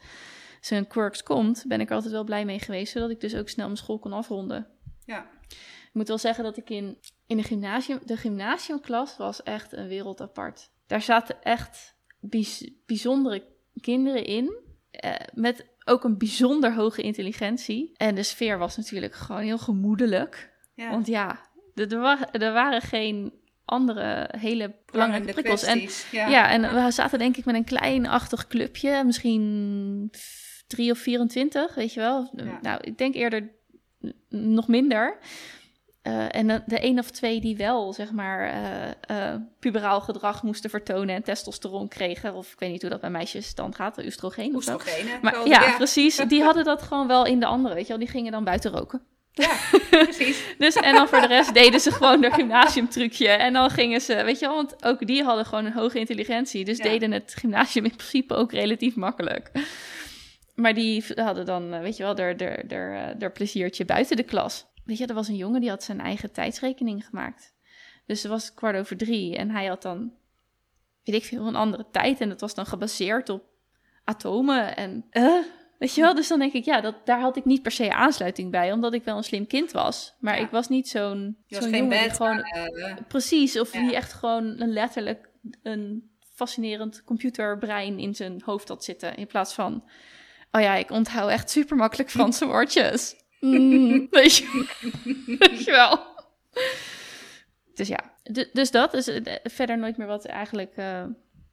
[0.61, 3.49] zijn quirks komt, ben ik er altijd wel blij mee geweest, zodat ik dus ook
[3.49, 4.67] snel mijn school kon afronden.
[5.09, 5.27] Ja.
[5.89, 9.89] Ik moet wel zeggen dat ik in, in de, gymnasium, de gymnasiumklas was echt een
[9.89, 10.71] wereld apart.
[10.87, 11.95] Daar zaten echt
[12.87, 13.45] bijzondere
[13.81, 14.57] kinderen in.
[14.91, 17.93] Eh, met ook een bijzonder hoge intelligentie.
[17.97, 20.53] En de sfeer was natuurlijk gewoon heel gemoedelijk.
[20.75, 20.91] Ja.
[20.91, 21.41] Want ja,
[21.75, 23.33] er, waren, er waren geen
[23.65, 25.63] andere hele belangrijke prikkels.
[25.63, 26.29] En, ja.
[26.29, 26.51] ja.
[26.51, 29.05] en we zaten denk ik met een klein achtig clubje.
[29.05, 30.13] Misschien
[30.67, 32.31] drie of 24, weet je wel.
[32.61, 33.57] Nou, ik denk eerder
[34.29, 35.19] nog minder.
[36.03, 40.43] Uh, en de, de een of twee die wel, zeg maar, uh, uh, puberaal gedrag
[40.43, 42.35] moesten vertonen en testosteron kregen.
[42.35, 44.81] Of ik weet niet hoe dat bij meisjes dan gaat, oestrogeen of zo.
[45.23, 46.17] Maar ja, ja, precies.
[46.29, 47.99] Die hadden dat gewoon wel in de andere, weet je wel.
[47.99, 49.03] Die gingen dan buiten roken.
[49.33, 49.57] Ja,
[49.91, 50.43] precies.
[50.59, 53.29] dus, en dan voor de rest deden ze gewoon een gymnasiumtrucje.
[53.29, 56.65] En dan gingen ze, weet je wel, want ook die hadden gewoon een hoge intelligentie.
[56.65, 59.51] Dus deden het gymnasium in principe ook relatief makkelijk.
[60.61, 64.23] Maar die hadden dan, eh, weet je wel, er, er, er, er pleziertje buiten de
[64.23, 64.67] klas.
[64.85, 67.55] Weet je, er was een jongen die had zijn eigen tijdsrekening gemaakt.
[68.07, 70.13] Dus het was kwart over drie en hij had dan,
[71.05, 72.21] weet ik veel, een andere tijd.
[72.21, 73.45] En dat was dan gebaseerd op
[74.05, 75.05] atomen en...
[75.13, 75.43] Uh,
[75.79, 77.95] weet je wel, dus dan denk ik, ja, dat, daar had ik niet per se
[77.95, 80.15] aansluiting bij, omdat ik wel een slim kind was.
[80.21, 82.39] Maar ik was niet zo'n zo'n jongen die gewoon...
[82.39, 85.29] Uh, precies, of die echt gewoon letterlijk
[85.63, 89.17] een fascinerend computerbrein in zijn hoofd had zitten.
[89.17, 89.85] In plaats van,
[90.51, 93.17] oh ja, ik onthoud echt super makkelijk Franse woordjes.
[93.41, 94.67] Mm, weet, je,
[95.39, 96.07] weet je wel.
[97.75, 98.15] Dus ja,
[98.53, 101.05] dus dat is eh, verder nooit meer wat eigenlijk uh,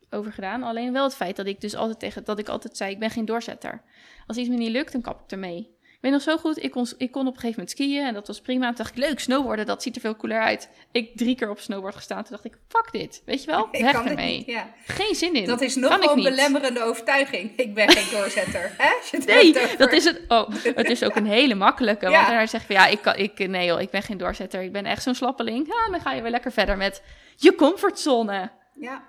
[0.09, 0.63] over gedaan.
[0.63, 3.09] Alleen wel het feit dat ik dus altijd tegen dat ik altijd zei: ik ben
[3.09, 3.81] geen doorzetter.
[4.27, 5.74] Als iets me niet lukt, dan kap ik ermee
[6.05, 8.27] weet nog zo goed, ik kon, ik kon op een gegeven moment skiën en dat
[8.27, 8.67] was prima.
[8.67, 10.69] Toen dacht ik, leuk, snowboarden, dat ziet er veel cooler uit.
[10.91, 14.05] Ik drie keer op snowboard gestaan, toen dacht ik, fuck dit, weet je wel, weg
[14.05, 14.37] ermee.
[14.37, 14.69] Niet, ja.
[14.85, 15.45] Geen zin in.
[15.45, 17.51] Dat is nog een belemmerende overtuiging.
[17.55, 18.71] Ik ben geen doorzetter.
[18.77, 19.17] Hè?
[19.25, 20.21] nee, dat is het.
[20.27, 22.09] Oh, het is ook een hele makkelijke.
[22.09, 24.61] Want daar zeg je, ja, ik, kan, ik, nee joh, ik ben geen doorzetter.
[24.61, 25.67] Ik ben echt zo'n slappeling.
[25.67, 27.01] Ja, dan ga je weer lekker verder met
[27.35, 28.51] je comfortzone.
[28.73, 29.03] Ja.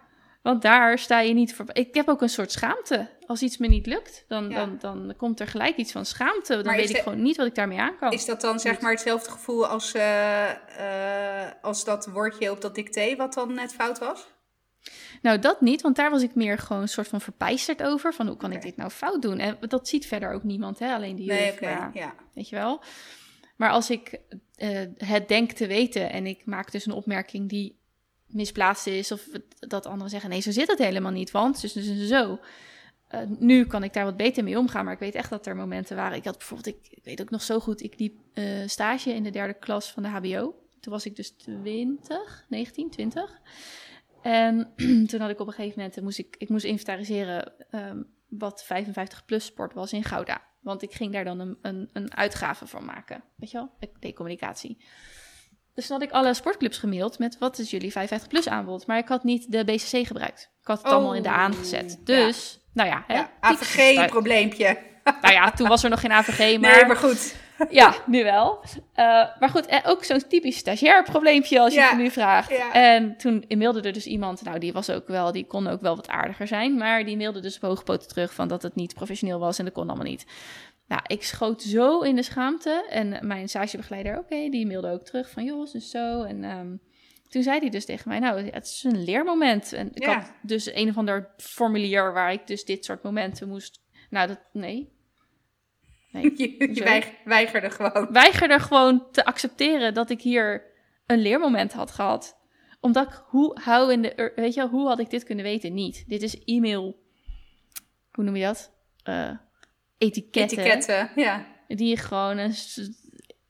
[0.47, 1.65] Want daar sta je niet voor.
[1.73, 3.09] Ik heb ook een soort schaamte.
[3.27, 6.63] Als iets me niet lukt, dan, dan, dan komt er gelijk iets van schaamte.
[6.63, 8.13] Dan weet ik gewoon niet wat ik daarmee aan kan.
[8.13, 12.75] Is dat dan zeg maar hetzelfde gevoel als, uh, uh, als dat woordje op dat
[12.75, 14.27] dicté wat dan net fout was?
[15.23, 18.15] Nou, dat niet, want daar was ik meer gewoon een soort van verpijsterd over.
[18.15, 19.39] Van hoe kan ik dit nou fout doen?
[19.39, 20.95] En dat ziet verder ook niemand, hè?
[20.95, 22.15] alleen die nee, okay, ja.
[22.35, 22.83] Weet je wel?
[23.57, 24.21] Maar als ik
[24.57, 27.76] uh, het denk te weten en ik maak dus een opmerking die
[28.27, 29.13] misplaatst is.
[29.13, 32.39] Of dat anderen zeggen, nee, zo zit het helemaal niet, want dus, dus, zo.
[33.15, 35.57] Uh, nu kan ik daar wat beter mee omgaan, maar ik weet echt dat er
[35.57, 36.17] momenten waren.
[36.17, 39.31] Ik had bijvoorbeeld, ik, weet ook nog zo goed, ik liep uh, stage in de
[39.31, 40.55] derde klas van de HBO.
[40.81, 43.41] Toen was ik dus 20, 19, 20.
[44.23, 44.73] En
[45.09, 49.25] toen had ik op een gegeven moment, moest ik, ik moest inventariseren um, wat 55
[49.25, 50.43] plus sport was in Gouda.
[50.61, 53.25] Want ik ging daar dan een, een, een uitgave van maken.
[53.37, 53.91] Weet je wel?
[54.01, 54.79] Deed communicatie.
[55.77, 58.87] Dus had ik alle sportclubs gemaild met wat is jullie 55 plus aanbod.
[58.87, 60.51] Maar ik had niet de BCC gebruikt.
[60.61, 62.01] Ik had het allemaal in de oh, aangezet.
[62.05, 63.05] Dus, nou ja.
[63.07, 64.79] Hè, ja AVG-probleempje.
[65.21, 66.77] Nou ja, toen was er nog geen AVG, maar...
[66.77, 67.35] Nee, maar goed.
[67.71, 68.61] Ja, nu wel.
[68.65, 69.05] Uh,
[69.41, 72.51] maar goed, eh, ook zo'n typisch stagiair probleempje als je ja, het nu vraagt.
[72.51, 72.73] Ja.
[72.73, 75.97] En toen mailde er dus iemand, nou die was ook wel, die kon ook wel
[75.97, 76.77] wat aardiger zijn.
[76.77, 79.75] Maar die mailde dus op hoogpoten terug van dat het niet professioneel was en dat
[79.75, 80.27] kon allemaal niet.
[80.87, 82.87] Nou, ik schoot zo in de schaamte.
[82.91, 86.23] En mijn stagebegeleider, oké, die mailde ook terug van, joh, dus zo.
[86.23, 86.81] En um,
[87.29, 89.73] toen zei hij dus tegen mij, nou, het is een leermoment.
[89.73, 93.85] En ik had dus een of ander formulier waar ik dus dit soort momenten moest...
[94.11, 94.93] Nou, dat, nee.
[96.13, 98.13] nee je, je weigerde gewoon.
[98.13, 100.75] Weigerde gewoon te accepteren dat ik hier
[101.07, 102.39] een leermoment had gehad.
[102.81, 105.75] Omdat ik, hoe, hou in de, weet je, hoe had ik dit kunnen weten?
[105.75, 106.05] Niet.
[106.07, 107.03] Dit is e-mail,
[108.11, 108.73] hoe noem je dat?
[109.05, 109.31] Uh,
[109.99, 110.59] etiketten.
[110.59, 111.47] Etiketten, ja.
[111.69, 112.55] Die je gewoon een,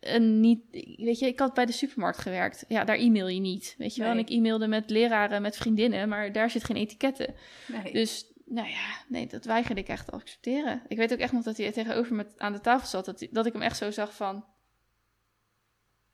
[0.00, 0.60] een niet...
[0.96, 2.64] Weet je, ik had bij de supermarkt gewerkt.
[2.68, 3.74] Ja, daar e-mail je niet.
[3.78, 7.34] Weet je wel, en ik e-mailde met leraren, met vriendinnen, maar daar zit geen etiketten.
[7.66, 7.92] Nee.
[7.92, 10.82] Dus, nou ja, nee, dat weigerde ik echt te accepteren.
[10.88, 13.46] Ik weet ook echt nog dat hij tegenover me aan de tafel zat, dat, dat
[13.46, 14.44] ik hem echt zo zag van...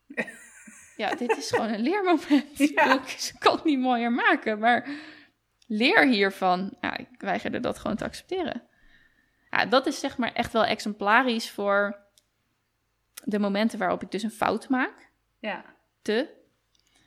[0.97, 2.59] ja, dit is gewoon een leermoment.
[2.59, 3.03] Ja.
[3.03, 4.89] Ik kan het niet mooier maken, maar
[5.67, 6.77] leer hiervan.
[6.81, 8.63] Ja, ik weigerde dat gewoon te accepteren.
[9.53, 12.07] Ja, dat is zeg maar echt wel exemplarisch voor
[13.25, 15.11] de momenten waarop ik dus een fout maak.
[15.39, 15.65] Ja.
[16.03, 16.35] Te.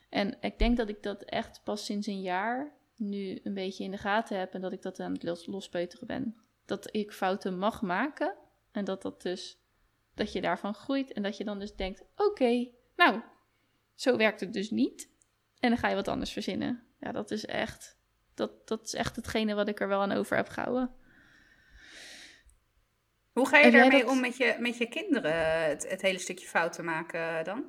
[0.08, 3.90] En ik denk dat ik dat echt pas sinds een jaar nu een beetje in
[3.90, 6.36] de gaten heb en dat ik dat aan het lospeuteren ben.
[6.64, 8.34] Dat ik fouten mag maken
[8.72, 9.58] en dat dat dus,
[10.14, 13.20] dat je daarvan groeit en dat je dan dus denkt, oké, nou,
[13.94, 15.10] zo werkt het dus niet.
[15.60, 16.86] En dan ga je wat anders verzinnen.
[17.00, 17.98] Ja, dat is echt,
[18.34, 21.04] dat, dat is echt hetgene wat ik er wel aan over heb gehouden.
[23.36, 26.84] Hoe ga je daarmee om met je, met je kinderen, het, het hele stukje fouten
[26.84, 27.64] maken dan?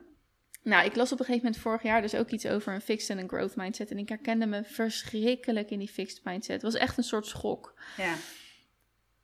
[0.64, 3.10] Nou, ik las op een gegeven moment vorig jaar dus ook iets over een fixed
[3.10, 3.92] en een growth mindset.
[3.92, 6.54] En ik herkende me verschrikkelijk in die fixed mindset.
[6.54, 7.74] Het was echt een soort schok.
[7.98, 8.16] Ja.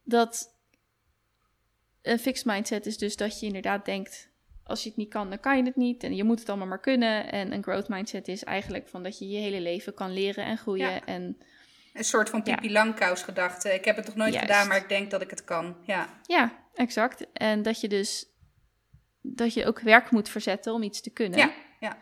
[0.04, 0.56] Dat
[2.02, 4.30] een fixed mindset is dus dat je inderdaad denkt,
[4.64, 6.04] als je het niet kan, dan kan je het niet.
[6.04, 7.32] En je moet het allemaal maar kunnen.
[7.32, 10.58] En een growth mindset is eigenlijk van dat je je hele leven kan leren en
[10.58, 10.92] groeien.
[10.92, 11.06] Ja.
[11.06, 11.38] En
[11.94, 12.72] een soort van Pipi ja.
[12.72, 13.74] Langkous gedachte.
[13.74, 15.78] Ik heb het nog nooit gedaan, maar ik denk dat ik het kan.
[15.84, 16.20] Ja.
[16.26, 17.28] ja, exact.
[17.34, 18.26] En dat je dus
[19.22, 21.40] dat je ook werk moet verzetten om iets te kunnen.
[21.40, 21.98] Ja, ja.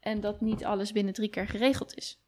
[0.00, 2.18] En dat niet alles binnen drie keer geregeld is.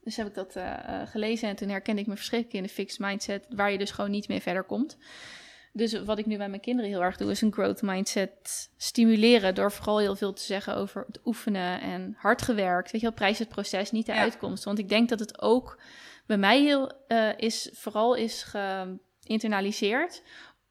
[0.00, 2.98] Dus heb ik dat uh, gelezen en toen herkende ik me verschrikkelijk in de fixed
[2.98, 4.98] mindset, waar je dus gewoon niet meer verder komt.
[5.72, 9.54] Dus wat ik nu bij mijn kinderen heel erg doe, is een growth mindset stimuleren.
[9.54, 12.90] Door vooral heel veel te zeggen over het oefenen en hard gewerkt.
[12.90, 14.64] Weet je wel, prijs het proces, niet de uitkomst.
[14.64, 15.80] Want ik denk dat het ook
[16.26, 20.22] bij mij heel uh, is, vooral is geïnternaliseerd.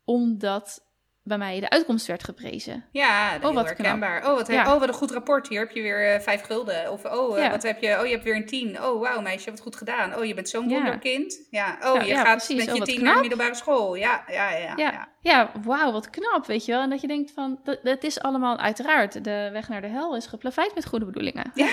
[0.03, 0.83] Omdat
[1.23, 2.85] bij mij de uitkomst werd geprezen.
[2.91, 4.29] Ja, oh, wat herkenbaar.
[4.29, 5.47] Oh wat, oh, wat een goed rapport.
[5.47, 6.91] Hier heb je weer uh, vijf gulden.
[6.91, 7.99] Of oh, uh, wat heb je?
[7.99, 8.83] Oh, je hebt weer een tien.
[8.83, 10.15] Oh, wauw, meisje, wat goed gedaan.
[10.15, 11.47] Oh, je bent zo'n wonderkind.
[11.49, 11.77] Ja.
[11.83, 12.65] Oh, je gaat precies.
[12.65, 13.95] met je oh, tien naar de middelbare school.
[13.95, 14.73] Ja, ja, ja.
[14.75, 15.51] Ja, ja.
[15.63, 16.81] wauw, wat knap, weet je wel.
[16.81, 19.23] En dat je denkt van, dat, dat is allemaal uiteraard.
[19.23, 21.51] De weg naar de hel is geplaveid met goede bedoelingen.
[21.53, 21.69] Ja.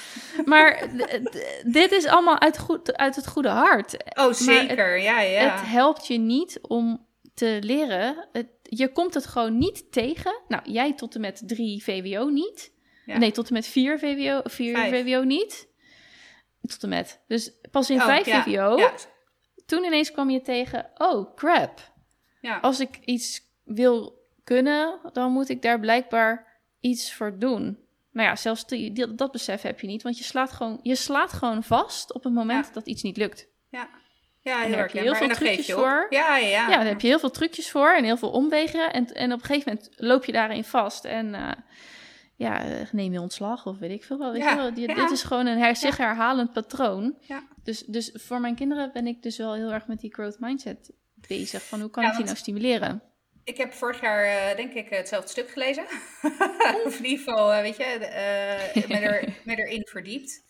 [0.44, 0.88] maar
[1.64, 3.96] dit is allemaal uit, goed, uit het goede hart.
[4.14, 4.98] Oh, zeker.
[4.98, 5.50] ja, ja.
[5.50, 8.28] Het helpt je niet om te leren.
[8.32, 10.40] Het, je komt het gewoon niet tegen.
[10.48, 12.72] Nou, jij tot en met 3 VWO niet.
[13.04, 15.68] Nee, tot en met 4 VWO, 4 VWO niet.
[16.62, 17.20] Tot en met.
[17.28, 18.76] Dus pas in 5 VWO.
[18.76, 18.92] Ja.
[19.66, 21.92] Toen ineens kwam je tegen, oh crap.
[22.40, 22.58] Ja.
[22.58, 27.78] Als ik iets wil kunnen, dan moet ik daar blijkbaar iets voor doen.
[28.10, 31.32] Maar ja, zelfs die, dat besef heb je niet, want je slaat gewoon, je slaat
[31.32, 33.48] gewoon vast op het moment dat iets niet lukt.
[33.68, 33.88] Ja.
[34.42, 34.92] Ja, heel erg.
[34.92, 36.06] Heel veel trucjes voor.
[36.10, 36.68] Ja, ja, ja.
[36.68, 38.92] Ja, daar heb je heel veel trucjes voor en heel veel omwegen.
[38.92, 41.04] En, en op een gegeven moment loop je daarin vast.
[41.04, 41.50] En uh,
[42.36, 44.32] ja, neem je ontslag of weet ik veel wel.
[44.32, 44.74] Weet je wel?
[44.74, 47.16] Dit is gewoon een her zich herhalend patroon.
[47.20, 47.42] Ja.
[47.62, 50.90] Dus, dus voor mijn kinderen ben ik dus wel heel erg met die growth mindset
[51.14, 51.62] bezig.
[51.62, 53.02] Van hoe kan ik die nou stimuleren?
[53.44, 55.84] Ik heb vorig jaar, uh, denk ik, hetzelfde stuk gelezen.
[56.86, 60.42] of in ieder geval, uh, weet je, uh, me, er, erin verdiept.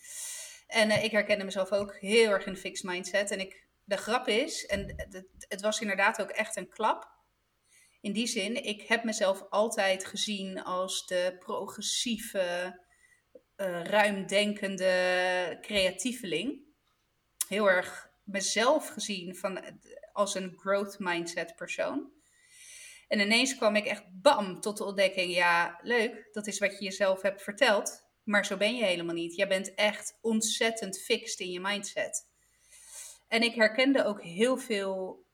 [0.67, 3.31] En ik herkende mezelf ook heel erg in fixed mindset.
[3.31, 7.11] En ik de grap is, en het, het was inderdaad ook echt een klap.
[8.01, 12.79] In die zin, ik heb mezelf altijd gezien als de progressieve,
[13.57, 16.61] uh, ruimdenkende creatieveling.
[17.47, 19.79] Heel erg mezelf gezien van,
[20.13, 22.11] als een growth mindset persoon.
[23.07, 26.83] En ineens kwam ik echt bam tot de ontdekking: ja, leuk, dat is wat je
[26.83, 28.03] jezelf hebt verteld.
[28.23, 29.35] Maar zo ben je helemaal niet.
[29.35, 32.31] Jij bent echt ontzettend fixed in je mindset.
[33.33, 35.25] En ik herkende ook heel veel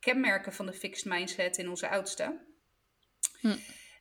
[0.00, 2.46] kenmerken van de fixed mindset in onze oudste.
[3.40, 3.56] Hm.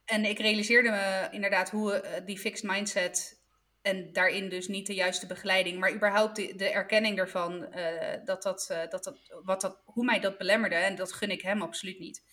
[0.06, 3.42] En ik realiseerde me inderdaad hoe uh, die fixed mindset
[3.82, 8.44] en daarin dus niet de juiste begeleiding, maar überhaupt de, de erkenning ervan, uh, dat
[8.44, 10.76] dat, uh, dat, dat, wat dat, hoe mij dat belemmerde.
[10.76, 12.24] En dat gun ik hem absoluut niet.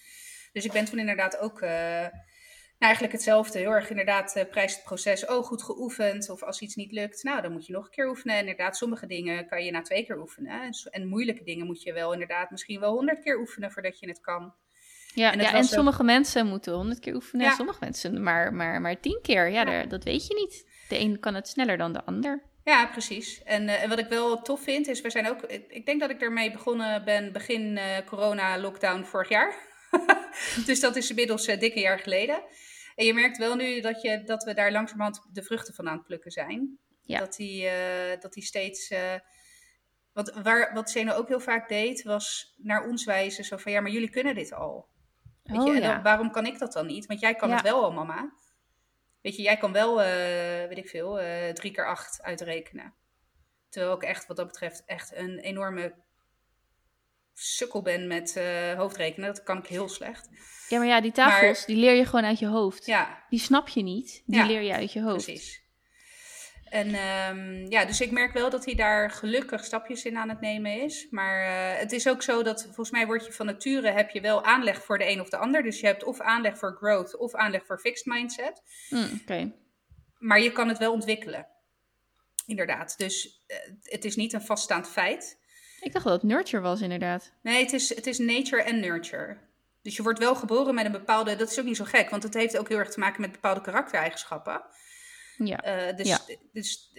[0.52, 1.60] Dus ik ben toen inderdaad ook
[2.78, 3.58] eigenlijk hetzelfde.
[3.58, 5.26] Heel erg inderdaad uh, prijst het proces.
[5.26, 6.30] Oh, goed geoefend.
[6.30, 8.38] Of als iets niet lukt, nou, dan moet je nog een keer oefenen.
[8.38, 10.70] inderdaad, sommige dingen kan je na twee keer oefenen.
[10.90, 14.20] En moeilijke dingen moet je wel inderdaad misschien wel honderd keer oefenen voordat je het
[14.20, 14.54] kan.
[15.14, 17.46] Ja, en, ja, en sommige mensen moeten honderd keer oefenen.
[17.46, 19.50] En sommige mensen maar, maar, maar tien keer.
[19.50, 20.66] Ja, Daar, dat weet je niet.
[20.88, 22.42] De een kan het sneller dan de ander.
[22.64, 23.42] Ja, precies.
[23.42, 25.42] En, uh, en wat ik wel tof vind, is we zijn ook...
[25.68, 29.54] Ik denk dat ik ermee begonnen ben begin uh, corona-lockdown vorig jaar.
[30.66, 32.44] dus dat is inmiddels uh, dikke jaar geleden.
[32.94, 35.96] En je merkt wel nu dat, je, dat we daar langzamerhand de vruchten van aan
[35.96, 36.78] het plukken zijn.
[37.02, 37.18] Ja.
[37.18, 38.90] Dat die, uh, dat die steeds.
[38.90, 39.14] Uh,
[40.12, 43.80] wat, waar, wat Zeno ook heel vaak deed, was naar ons wijzen: zo van ja,
[43.80, 44.88] maar jullie kunnen dit al.
[45.42, 45.80] Weet oh, je?
[45.80, 47.06] En waarom kan ik dat dan niet?
[47.06, 48.32] Want jij kan het wel al, mama.
[49.20, 50.06] Weet je, jij kan wel, uh,
[50.68, 51.20] weet ik veel,
[51.52, 52.94] drie keer acht uitrekenen.
[53.68, 55.94] Terwijl ik echt, wat dat betreft, echt een enorme
[57.34, 58.40] sukkel ben met
[58.76, 59.34] hoofdrekenen.
[59.34, 60.28] Dat kan ik heel slecht.
[60.68, 62.86] Ja, maar ja, die tafels, die leer je gewoon uit je hoofd.
[62.86, 63.24] Ja.
[63.28, 65.24] Die snap je niet, die leer je uit je hoofd.
[65.24, 65.62] Precies.
[66.74, 70.40] En um, ja, dus ik merk wel dat hij daar gelukkig stapjes in aan het
[70.40, 71.06] nemen is.
[71.10, 74.20] Maar uh, het is ook zo dat volgens mij word je van nature heb je
[74.20, 75.62] wel aanleg voor de een of de ander.
[75.62, 78.62] Dus je hebt of aanleg voor growth of aanleg voor fixed mindset.
[78.90, 79.52] Mm, Oké.
[80.18, 81.46] Maar je kan het wel ontwikkelen.
[82.46, 82.98] Inderdaad.
[82.98, 85.38] Dus uh, het is niet een vaststaand feit.
[85.84, 87.32] Ik dacht dat het nurture was, inderdaad.
[87.42, 89.36] Nee, het is, het is nature en nurture.
[89.82, 92.22] Dus je wordt wel geboren met een bepaalde, dat is ook niet zo gek, want
[92.22, 94.62] het heeft ook heel erg te maken met bepaalde karaktereigenschappen.
[95.36, 95.88] Ja.
[95.88, 96.92] Uh, dus, dus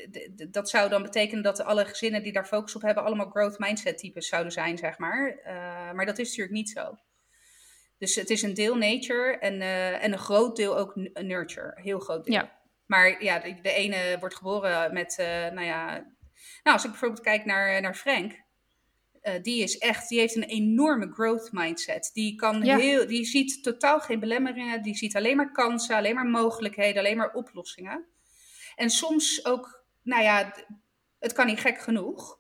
[0.50, 3.98] dat zou dan betekenen dat alle gezinnen die daar focus op hebben, allemaal growth mindset
[3.98, 5.38] types zouden zijn, zeg maar.
[5.46, 6.98] Uh, maar dat is natuurlijk niet zo.
[7.98, 11.82] Dus het is een deel nature en, uh, en een groot deel ook nurture.
[11.82, 12.34] Heel groot deel.
[12.34, 12.60] Ja.
[12.86, 15.16] Maar ja, de, de ene wordt geboren met,
[15.54, 15.92] nou ja.
[16.64, 18.44] Nou, als ik bijvoorbeeld kijk naar, naar Frank.
[19.28, 22.10] Uh, die is echt, die heeft een enorme growth mindset.
[22.14, 26.26] Die, kan heel, die ziet totaal geen belemmeringen, die ziet alleen maar kansen, alleen maar
[26.26, 28.06] mogelijkheden, alleen maar oplossingen.
[28.76, 30.54] En soms ook, nou ja,
[31.20, 32.40] het kan niet gek genoeg.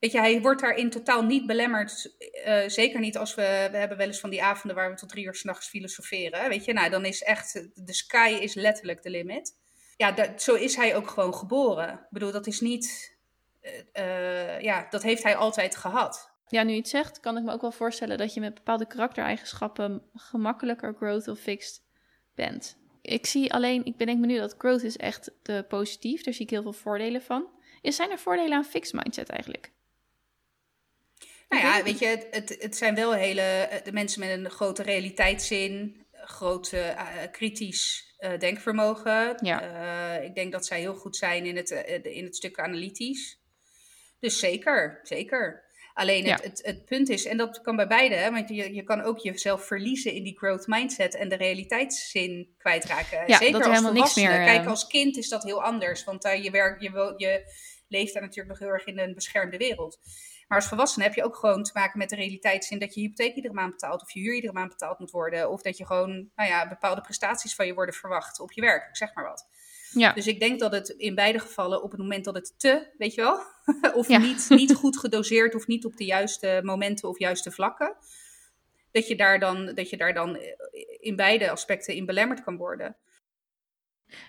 [0.00, 2.14] Weet je, hij wordt daarin totaal niet belemmerd.
[2.46, 5.08] Uh, zeker niet als we, we hebben wel eens van die avonden waar we tot
[5.08, 6.48] drie uur s'nachts filosoferen.
[6.48, 9.56] Weet je, nou dan is echt, de sky is letterlijk de limit.
[9.96, 11.92] Ja, dat, zo is hij ook gewoon geboren.
[11.92, 13.13] Ik bedoel, dat is niet
[13.98, 16.32] uh, ja, dat heeft hij altijd gehad.
[16.48, 18.86] Ja, nu je het zegt, kan ik me ook wel voorstellen dat je met bepaalde
[18.86, 21.82] karaktereigenschappen gemakkelijker growth of fixed
[22.34, 22.76] bent.
[23.02, 26.44] Ik zie alleen, ik bedenk me nu dat growth is echt de positief, daar zie
[26.44, 27.48] ik heel veel voordelen van.
[27.80, 29.72] Is, zijn er voordelen aan fixed mindset eigenlijk?
[31.48, 34.82] Nou ja, weet je, het, het, het zijn wel hele de mensen met een grote
[34.82, 39.36] realiteitszin, grote uh, kritisch uh, denkvermogen.
[39.40, 39.60] Ja.
[40.16, 41.70] ik denk dat zij heel goed zijn in het,
[42.02, 43.38] in het stuk analytisch.
[44.24, 45.62] Dus zeker, zeker.
[45.94, 48.82] Alleen het, het, het, punt is, en dat kan bij beide, hè, want je, je
[48.82, 53.24] kan ook jezelf verliezen in die growth mindset en de realiteitszin kwijtraken.
[53.26, 54.28] Ja, Zeker dat als niks meer.
[54.28, 57.52] Kijk, eh, als kind is dat heel anders, want uh, je, werk, je, je
[57.88, 59.98] leeft daar natuurlijk nog heel erg in een beschermde wereld.
[60.48, 63.34] Maar als volwassene heb je ook gewoon te maken met de realiteitszin dat je hypotheek
[63.34, 66.30] iedere maand betaalt, of je huur iedere maand betaald moet worden, of dat je gewoon
[66.34, 69.48] nou ja, bepaalde prestaties van je worden verwacht op je werk, zeg maar wat.
[69.94, 70.12] Ja.
[70.12, 73.14] Dus ik denk dat het in beide gevallen op het moment dat het te, weet
[73.14, 73.40] je wel,
[74.00, 77.96] of niet, niet goed gedoseerd of niet op de juiste momenten of juiste vlakken,
[78.90, 80.38] dat je daar dan, dat je daar dan
[81.00, 82.96] in beide aspecten in belemmerd kan worden.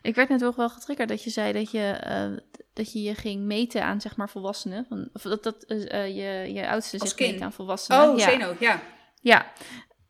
[0.02, 2.38] Ik werd net ook wel getriggerd dat je zei dat je, uh,
[2.74, 4.86] dat je je ging meten aan zeg maar volwassenen.
[4.90, 8.10] Van, of dat, dat uh, je, je oudste zich meet aan volwassenen.
[8.10, 8.30] Oh, ja.
[8.30, 8.82] Zeno, ja.
[9.22, 9.52] Ja,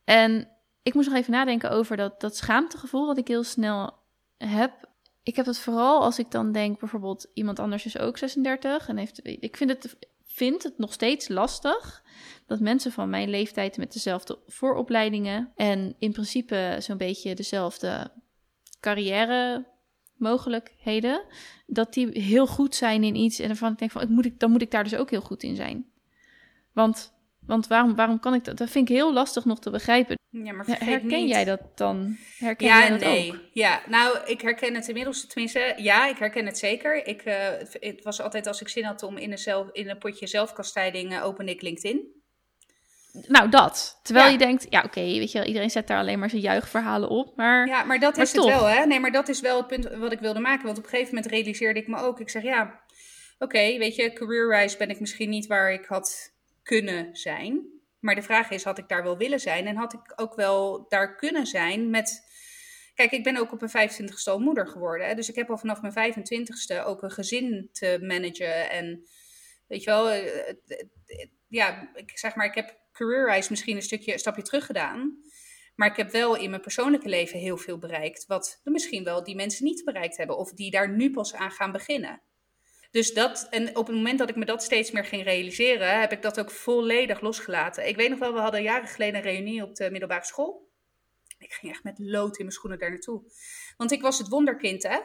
[0.04, 0.50] en
[0.84, 3.94] ik moest nog even nadenken over dat, dat schaamtegevoel wat ik heel snel
[4.38, 4.72] heb
[5.26, 8.98] ik heb het vooral als ik dan denk, bijvoorbeeld iemand anders is ook 36 en
[8.98, 9.20] heeft.
[9.24, 12.04] Ik vind het, vind het nog steeds lastig
[12.48, 18.12] dat mensen van mijn leeftijd met dezelfde vooropleidingen en in principe zo'n beetje dezelfde
[18.80, 19.66] carrière
[20.16, 21.26] mogelijkheden,
[21.66, 24.40] dat die heel goed zijn in iets en ervan ik denk van, ik moet ik,
[24.40, 25.86] dan moet ik daar dus ook heel goed in zijn.
[26.74, 27.14] Want
[27.48, 28.58] want waarom, waarom kan ik dat?
[28.58, 30.18] Dat vind ik heel lastig nog te begrijpen.
[30.30, 32.18] Ja, maar herken jij dat dan?
[32.38, 33.32] Herken ja, jij dat nee.
[33.32, 33.40] Ook?
[33.52, 35.74] Ja, nou, ik herken het inmiddels tenminste.
[35.78, 37.08] Ja, ik herken het zeker.
[37.08, 37.36] Ik, uh,
[37.80, 41.12] het was altijd als ik zin had om in een, zelf, in een potje zelfkastijding,
[41.12, 42.14] uh, open ik LinkedIn.
[43.28, 44.00] Nou, dat.
[44.04, 47.36] Terwijl je denkt, ja, oké, weet je, iedereen zet daar alleen maar zijn juichverhalen op.
[47.36, 48.86] Maar, ja, maar dat is het wel, hè?
[48.86, 50.66] Nee, maar dat is wel het punt wat ik wilde maken.
[50.66, 52.20] Want op een gegeven moment realiseerde ik me ook.
[52.20, 52.82] Ik zeg, ja,
[53.40, 56.35] oké, weet je, career-wise ben ik misschien niet waar ik had
[56.66, 57.66] kunnen zijn.
[58.00, 59.68] Maar de vraag is, had ik daar wel willen zijn?
[59.68, 62.34] En had ik ook wel daar kunnen zijn met...
[62.94, 65.16] Kijk, ik ben ook op mijn 25ste moeder geworden.
[65.16, 68.70] Dus ik heb al vanaf mijn 25ste ook een gezin te managen.
[68.70, 69.08] En
[69.68, 70.56] weet je wel, eh,
[71.48, 75.18] ja, ik zeg maar, ik heb career misschien een stukje stapje terug gedaan.
[75.76, 78.26] Maar ik heb wel in mijn persoonlijke leven heel veel bereikt.
[78.26, 80.38] Wat misschien wel die mensen niet bereikt hebben.
[80.38, 82.22] Of die daar nu pas aan gaan beginnen.
[82.96, 86.12] Dus dat, en op het moment dat ik me dat steeds meer ging realiseren, heb
[86.12, 87.88] ik dat ook volledig losgelaten.
[87.88, 90.70] Ik weet nog wel, we hadden jaren geleden een reunie op de middelbare school.
[91.40, 93.22] Ik ging echt met lood in mijn schoenen daar naartoe.
[93.78, 95.00] Want ik was het wonderkind, hè?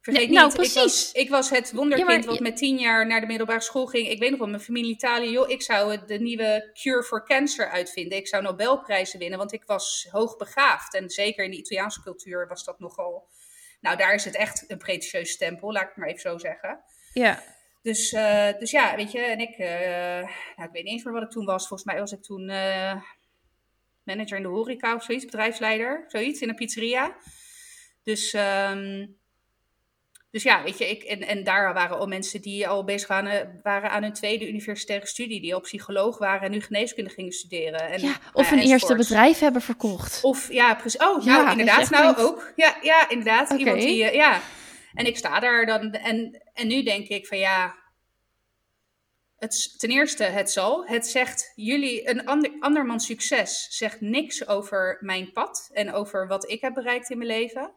[0.00, 3.26] Vergeet niet, nou, ik, was, ik was het wonderkind wat met tien jaar naar de
[3.26, 4.08] middelbare school ging.
[4.08, 7.68] Ik weet nog wel, mijn familie Italië, joh, ik zou de nieuwe cure for cancer
[7.68, 8.18] uitvinden.
[8.18, 10.94] Ik zou Nobelprijzen winnen, want ik was hoogbegaafd.
[10.94, 13.28] En zeker in de Italiaanse cultuur was dat nogal...
[13.80, 16.84] Nou, daar is het echt een pretentieus stempel, laat ik het maar even zo zeggen.
[17.12, 17.42] Ja.
[17.82, 19.68] Dus, uh, dus ja, weet je, en ik, uh,
[20.56, 21.68] nou, ik weet niet eens meer wat ik toen was.
[21.68, 22.94] Volgens mij was ik toen uh,
[24.04, 27.16] manager in de horeca of zoiets, bedrijfsleider, zoiets, in een pizzeria.
[28.02, 28.34] Dus,
[28.70, 29.18] um,
[30.30, 33.60] dus ja, weet je, ik, en, en daar waren al mensen die al bezig waren,
[33.62, 37.90] waren aan hun tweede universitaire studie, die al psycholoog waren en nu geneeskunde gingen studeren.
[37.90, 40.24] En, ja, of een eerste bedrijf hebben verkocht.
[40.24, 41.00] Of ja, precies.
[41.00, 42.52] Oh, ja, nou inderdaad, nou ook.
[42.56, 43.44] Ja, ja inderdaad.
[43.44, 43.58] Okay.
[43.58, 44.40] Iemand die, ja.
[44.94, 47.80] En ik sta daar dan en, en nu denk ik van ja,
[49.40, 50.86] het, ten eerste, het zal.
[50.86, 56.50] Het zegt jullie, een ander, andermans succes zegt niks over mijn pad en over wat
[56.50, 57.74] ik heb bereikt in mijn leven.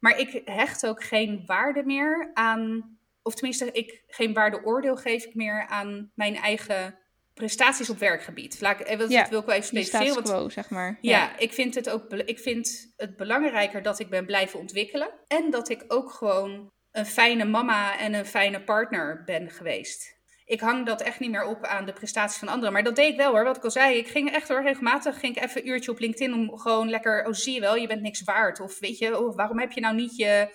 [0.00, 5.34] Maar ik hecht ook geen waarde meer aan, of tenminste, ik, geen waardeoordeel geef ik
[5.34, 6.98] meer aan mijn eigen
[7.36, 8.60] prestaties op werkgebied.
[8.60, 10.22] Laat ik, dat ja, wil ik wel even specificeren.
[10.22, 10.98] Quo, zeg maar.
[11.00, 15.08] Ja, ja, ik vind het ook ik vind het belangrijker dat ik ben blijven ontwikkelen.
[15.26, 20.14] En dat ik ook gewoon een fijne mama en een fijne partner ben geweest.
[20.44, 22.72] Ik hang dat echt niet meer op aan de prestaties van anderen.
[22.72, 23.44] Maar dat deed ik wel hoor.
[23.44, 25.98] Wat ik al zei, ik ging echt hoor, regelmatig ging ik even een uurtje op
[25.98, 28.60] LinkedIn om gewoon lekker, oh zie je wel, je bent niks waard.
[28.60, 30.48] Of weet je, oh, waarom heb je nou niet je,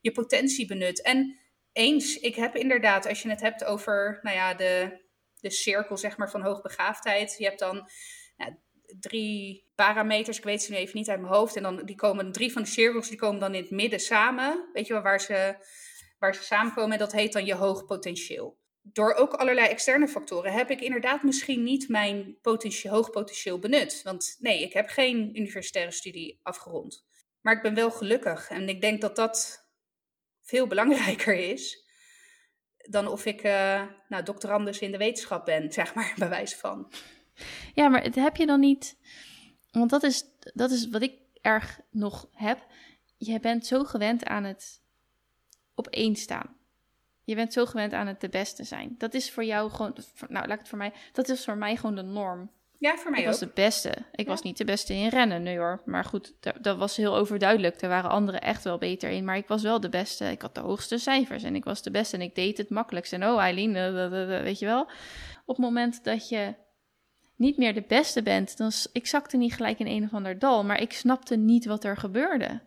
[0.00, 1.02] je potentie benut?
[1.02, 1.38] En
[1.72, 5.06] eens, ik heb inderdaad, als je het hebt over, nou ja, de,
[5.40, 7.34] de cirkel zeg maar, van hoogbegaafdheid.
[7.38, 7.88] Je hebt dan
[9.00, 11.56] drie parameters, ik weet ze nu even niet uit mijn hoofd.
[11.56, 14.68] En dan die komen, drie van de cirkels, die komen dan in het midden samen.
[14.72, 15.56] Weet je wel, waar ze,
[16.18, 16.92] waar ze samenkomen.
[16.92, 18.58] En dat heet dan je hoog potentieel.
[18.82, 24.00] Door ook allerlei externe factoren heb ik inderdaad misschien niet mijn potentieel, hoog potentieel benut.
[24.02, 27.06] Want nee, ik heb geen universitaire studie afgerond.
[27.40, 28.48] Maar ik ben wel gelukkig.
[28.48, 29.66] En ik denk dat dat
[30.42, 31.86] veel belangrijker is
[32.88, 36.92] dan of ik uh, nou, doctorandus in de wetenschap ben, zeg maar, bij wijze van.
[37.74, 38.96] Ja, maar heb je dan niet...
[39.70, 42.66] Want dat is, dat is wat ik erg nog heb.
[43.16, 44.82] Je bent zo gewend aan het
[45.74, 46.56] op één staan.
[47.24, 48.94] Je bent zo gewend aan het de beste zijn.
[48.98, 49.96] Dat is voor jou gewoon,
[50.28, 52.50] nou laat ik het voor mij, dat is voor mij gewoon de norm.
[52.78, 53.92] Ja, voor mij ik was de beste.
[54.12, 55.82] Ik was niet de beste in rennen, nee hoor.
[55.84, 57.82] Maar goed, dat, was heel overduidelijk.
[57.82, 59.24] Er waren anderen echt wel beter in.
[59.24, 60.24] Maar ik was wel de beste.
[60.24, 62.16] Ik had de hoogste cijfers en ik was de beste.
[62.16, 63.12] En ik deed het makkelijkst.
[63.12, 63.72] En oh, Eileen,
[64.42, 64.80] weet je wel.
[65.44, 66.54] Op het moment dat je
[67.36, 70.64] niet meer de beste bent, dan ik zakte niet gelijk in een of ander dal.
[70.64, 72.60] Maar ik snapte niet wat er gebeurde.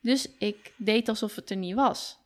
[0.00, 2.18] Dus ik deed alsof het er niet was.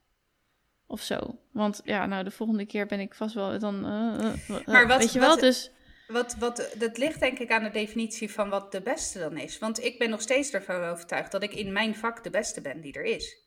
[0.86, 1.38] Of zo.
[1.52, 3.74] Want ja, nou, de volgende keer ben ik vast wel dan.
[3.74, 5.70] Uh, maar wat, weet je wel, dus.
[6.08, 9.58] Wat, wat, dat ligt denk ik aan de definitie van wat de beste dan is.
[9.58, 12.80] Want ik ben nog steeds ervan overtuigd dat ik in mijn vak de beste ben
[12.80, 13.46] die er is.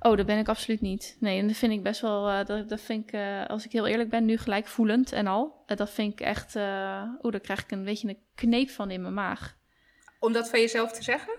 [0.00, 1.16] Oh, dat ben ik absoluut niet.
[1.20, 3.72] Nee, en dat vind ik best wel, uh, dat, dat vind ik, uh, als ik
[3.72, 5.64] heel eerlijk ben, nu gelijk voelend en al.
[5.66, 9.02] Uh, dat vind ik echt, oh, daar krijg ik een beetje een kneep van in
[9.02, 9.56] mijn maag.
[10.20, 11.34] Om dat van jezelf te zeggen?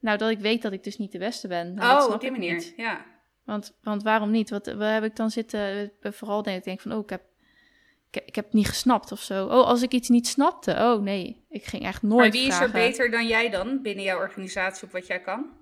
[0.00, 1.74] Nou, dat ik weet dat ik dus niet de beste ben.
[1.74, 2.72] Nou, oh, op die manier, niet.
[2.76, 3.04] ja.
[3.44, 4.50] Want, want waarom niet?
[4.50, 5.92] Wat, waar heb ik dan zitten?
[6.00, 7.22] Vooral denk ik denk van, oh, ik heb
[8.10, 9.44] ik, ik heb het niet gesnapt of zo.
[9.44, 10.70] Oh, als ik iets niet snapte.
[10.70, 12.18] Oh nee, ik ging echt nooit.
[12.18, 15.56] Maar wie is er beter dan jij dan binnen jouw organisatie op wat jij kan?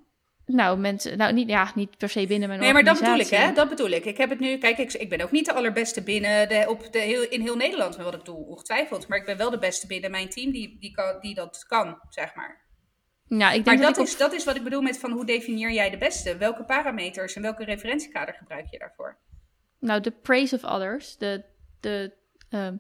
[0.47, 3.07] Nou, mensen, nou niet, ja, niet per se binnen mijn nee, organisatie.
[3.07, 3.53] Nee, maar dat bedoel ik, hè?
[3.53, 4.05] Dat bedoel ik.
[4.05, 6.93] Ik heb het nu, kijk, ik, ik ben ook niet de allerbeste binnen de, op
[6.93, 9.09] de, heel, in heel Nederland met wat ik doe, ongetwijfeld.
[9.09, 11.99] Maar ik ben wel de beste binnen mijn team die, die, kan, die dat kan,
[12.09, 12.65] zeg maar.
[13.29, 15.73] Ja, ik denk maar dat, is, dat is wat ik bedoel met van hoe definieer
[15.73, 16.37] jij de beste?
[16.37, 19.19] Welke parameters en welke referentiekader gebruik je daarvoor?
[19.79, 21.45] Nou, de praise of others, de,
[21.81, 22.13] de
[22.57, 22.77] Ehm,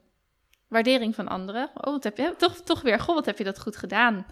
[0.69, 1.71] waardering van anderen.
[1.75, 3.01] Oh, wat heb je toch, toch weer?
[3.01, 4.27] Goh, wat heb je dat goed gedaan?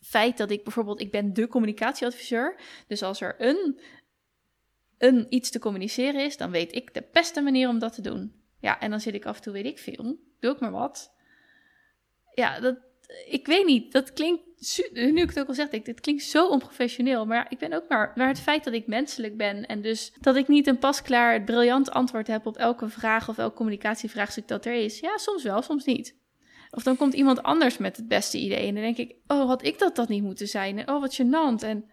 [0.00, 2.60] Feit dat ik bijvoorbeeld, ik ben de communicatieadviseur.
[2.86, 3.80] Dus als er een,
[4.98, 8.44] een iets te communiceren is, dan weet ik de beste manier om dat te doen.
[8.60, 11.14] Ja, en dan zit ik af en toe, weet ik veel, doe ik maar wat.
[12.34, 12.78] Ja, dat,
[13.26, 14.42] ik weet niet, dat klinkt,
[14.92, 17.26] nu ik het ook al zeg, dit klinkt zo onprofessioneel.
[17.26, 20.36] Maar ik ben ook maar, maar het feit dat ik menselijk ben en dus dat
[20.36, 24.74] ik niet een pasklaar, briljant antwoord heb op elke vraag of elk communicatievraagstuk dat er
[24.74, 25.00] is.
[25.00, 26.16] Ja, soms wel, soms niet.
[26.70, 29.64] Of dan komt iemand anders met het beste idee en dan denk ik, oh, had
[29.64, 30.78] ik dat dat niet moeten zijn?
[30.78, 31.64] En oh, wat gênant.
[31.64, 31.90] En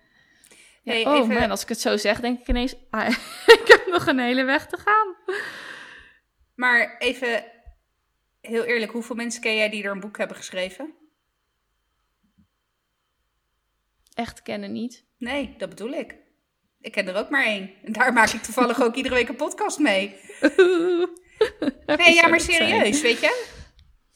[0.83, 3.09] ja, oh man, als ik het zo zeg, denk ik ineens, ah,
[3.59, 5.37] ik heb nog een hele weg te gaan.
[6.55, 7.43] Maar even
[8.41, 10.93] heel eerlijk, hoeveel mensen ken jij die er een boek hebben geschreven?
[14.13, 15.05] Echt kennen niet.
[15.17, 16.15] Nee, dat bedoel ik.
[16.79, 17.71] Ik ken er ook maar één.
[17.83, 20.07] En daar maak ik toevallig ook iedere week een podcast mee.
[21.85, 23.61] nee, ja, maar serieus, weet je?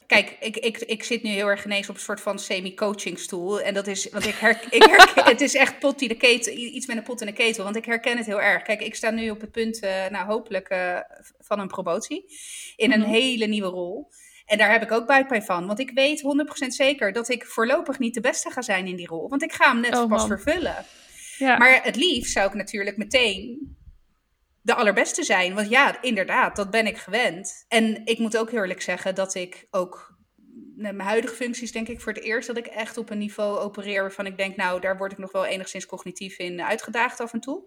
[0.08, 3.60] Kijk, ik, ik, ik zit nu heel erg ineens op een soort van semi-coachingstoel.
[3.60, 6.52] En dat is, want ik herken, ik herken, het is echt pot die de ketel,
[6.52, 7.64] iets met een pot in de ketel.
[7.64, 8.62] Want ik herken het heel erg.
[8.62, 10.98] Kijk, ik sta nu op het punt, uh, nou hopelijk, uh,
[11.38, 12.24] van een promotie.
[12.76, 13.10] In een mhm.
[13.10, 14.08] hele nieuwe rol.
[14.48, 15.66] En daar heb ik ook buikpijn van.
[15.66, 16.22] Want ik weet
[16.64, 19.28] 100% zeker dat ik voorlopig niet de beste ga zijn in die rol.
[19.28, 20.84] Want ik ga hem net oh, pas vervullen.
[21.38, 21.56] Ja.
[21.56, 23.76] Maar het liefst zou ik natuurlijk meteen
[24.62, 25.54] de allerbeste zijn.
[25.54, 27.64] Want ja, inderdaad, dat ben ik gewend.
[27.68, 30.16] En ik moet ook eerlijk zeggen dat ik ook
[30.76, 34.00] mijn huidige functies denk ik voor het eerst dat ik echt op een niveau opereer
[34.00, 37.40] waarvan ik denk, nou, daar word ik nog wel enigszins cognitief in uitgedaagd af en
[37.40, 37.62] toe.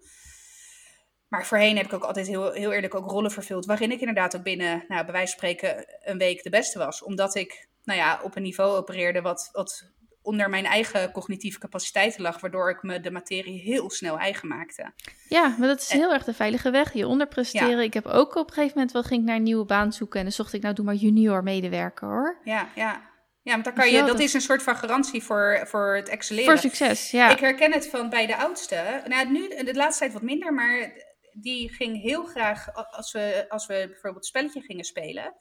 [1.32, 3.66] Maar voorheen heb ik ook altijd heel, heel eerlijk ook rollen vervuld.
[3.66, 7.04] Waarin ik inderdaad ook binnen, nou, bij wijze van spreken, een week de beste was.
[7.04, 12.22] Omdat ik, nou ja, op een niveau opereerde wat, wat onder mijn eigen cognitieve capaciteiten
[12.22, 12.40] lag.
[12.40, 14.94] Waardoor ik me de materie heel snel eigen maakte.
[15.28, 16.94] Ja, maar dat is heel erg de veilige weg.
[16.94, 17.84] Je onderpresteren.
[17.84, 20.20] Ik heb ook op een gegeven moment wel ging ik naar een nieuwe baan zoeken.
[20.20, 22.40] En dan zocht ik, nou, doe maar junior medewerker hoor.
[22.44, 23.10] Ja, ja.
[23.44, 26.52] Ja, maar dan kan je, dat is een soort van garantie voor, voor het excelleren.
[26.52, 27.30] Voor succes, ja.
[27.30, 29.02] Ik herken het van bij de oudste.
[29.08, 30.92] Nou, nu de laatste tijd wat minder, maar
[31.34, 35.34] die ging heel graag, als we, als we bijvoorbeeld spelletje gingen spelen,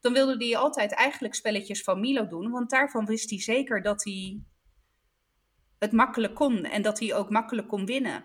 [0.00, 2.50] dan wilde hij altijd eigenlijk spelletjes van Milo doen.
[2.50, 4.40] Want daarvan wist hij zeker dat hij
[5.78, 8.24] het makkelijk kon en dat hij ook makkelijk kon winnen.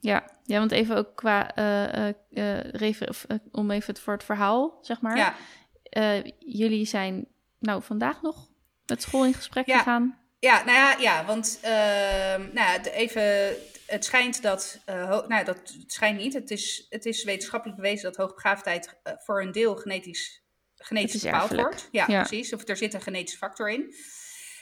[0.00, 5.16] Ja, ja want even ook qua, uh, uh, om even voor het verhaal, zeg maar.
[5.16, 6.22] Ja.
[6.38, 7.26] jullie zijn
[7.58, 8.48] nou vandaag nog
[8.86, 9.78] met school in gesprek ja.
[9.78, 10.27] gegaan.
[10.38, 15.92] Ja, nou ja, ja want ehm, nou, even het schijnt dat, uh, nou dat het
[15.92, 20.42] schijnt niet, het is, het is wetenschappelijk bewezen dat hoogbegaafdheid uh, voor een deel genetisch,
[20.76, 21.88] genetisch bepaald wordt.
[21.92, 22.52] Ja, precies.
[22.52, 23.94] Of er zit een genetische factor in.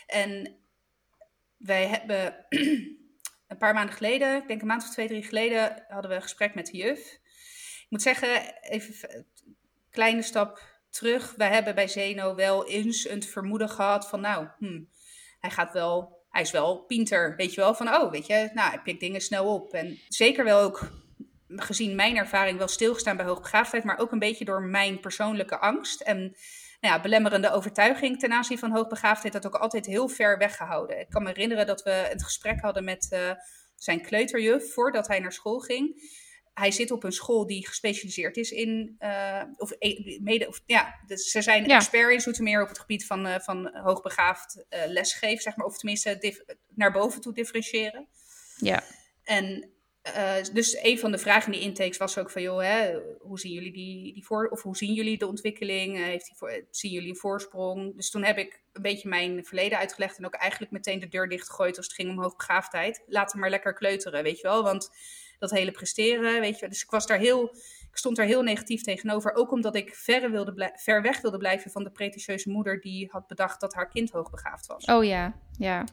[0.07, 0.57] En
[1.57, 2.47] wij hebben
[3.49, 6.22] een paar maanden geleden, ik denk een maand of twee, drie geleden, hadden we een
[6.22, 6.99] gesprek met de juf.
[7.81, 9.27] Ik moet zeggen, even een
[9.91, 10.61] kleine stap
[10.91, 11.35] terug.
[11.37, 14.89] Wij hebben bij Zeno wel eens een vermoeden gehad van, nou, hmm,
[15.41, 18.68] hij gaat wel hij is wel pinter, weet je wel, van oh, weet je, nou,
[18.70, 19.72] hij pikt dingen snel op.
[19.72, 20.91] En zeker wel ook,
[21.49, 26.01] gezien mijn ervaring, wel stilgestaan bij hoogbegaafdheid, maar ook een beetje door mijn persoonlijke angst
[26.01, 26.18] en
[26.80, 31.01] nou ja, belemmerende overtuiging ten aanzien van hoogbegaafdheid, dat ook altijd heel ver weggehouden.
[31.01, 33.30] Ik kan me herinneren dat we het gesprek hadden met uh,
[33.74, 36.11] zijn kleuterjuf voordat hij naar school ging.
[36.59, 39.72] Hij zit op een school die gespecialiseerd is in, uh, of,
[40.20, 41.76] mede, of ja, dus ze zijn ja.
[41.76, 45.78] expert in Zoetermeer op het gebied van, uh, van hoogbegaafd uh, lesgeven, zeg maar, of
[45.78, 46.44] tenminste
[46.74, 48.09] naar boven toe differentiëren.
[48.57, 48.82] Ja.
[49.24, 49.70] En
[50.52, 53.52] dus een van de vragen in die intakes was ook van, joh, hè, hoe zien
[53.52, 55.96] jullie die, die voor, of hoe zien jullie de ontwikkeling?
[55.96, 57.96] heeft die voor, zien jullie een voorsprong?
[57.96, 61.28] Dus toen heb ik een beetje mijn verleden uitgelegd en ook eigenlijk meteen de deur
[61.28, 63.02] dichtgegooid als het ging om hoogbegaafdheid.
[63.07, 64.90] Laat hem maar lekker kleuteren, weet je wel, want
[65.39, 66.68] dat hele presteren, weet je.
[66.68, 67.45] Dus ik was daar heel,
[67.91, 69.34] ik stond daar heel negatief tegenover.
[69.34, 73.26] Ook omdat ik ver, wilde ver weg wilde blijven van de pretentieuze moeder die had
[73.26, 74.84] bedacht dat haar kind hoogbegaafd was.
[74.84, 75.84] Oh ja, ja.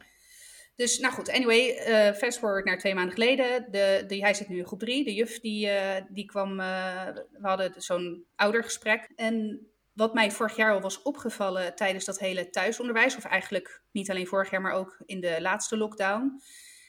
[0.75, 3.71] Dus nou goed, anyway, uh, fast forward naar twee maanden geleden.
[3.71, 5.03] De, de, hij zit nu in groep drie.
[5.03, 9.11] De juf die, uh, die kwam, uh, we hadden zo'n oudergesprek.
[9.15, 14.09] En wat mij vorig jaar al was opgevallen tijdens dat hele thuisonderwijs, of eigenlijk niet
[14.09, 16.41] alleen vorig jaar, maar ook in de laatste lockdown.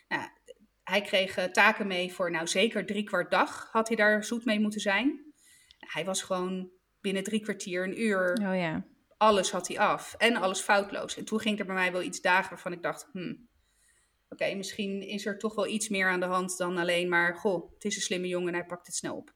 [0.08, 0.22] Nou,
[0.84, 4.44] hij kreeg eh, taken mee voor nou zeker drie kwart dag had hij daar zoet
[4.44, 5.32] mee moeten zijn.
[5.78, 6.70] Hij was gewoon
[7.00, 8.84] binnen drie kwartier, een uur, oh, ja.
[9.16, 10.14] alles had hij af.
[10.18, 11.16] En alles foutloos.
[11.16, 13.48] En toen ging er bij mij wel iets dagen waarvan ik dacht, hmm,
[14.28, 17.72] oké, misschien is er toch wel iets meer aan de hand dan alleen maar, goh,
[17.74, 19.32] het is een slimme jongen en hij pakt het snel op.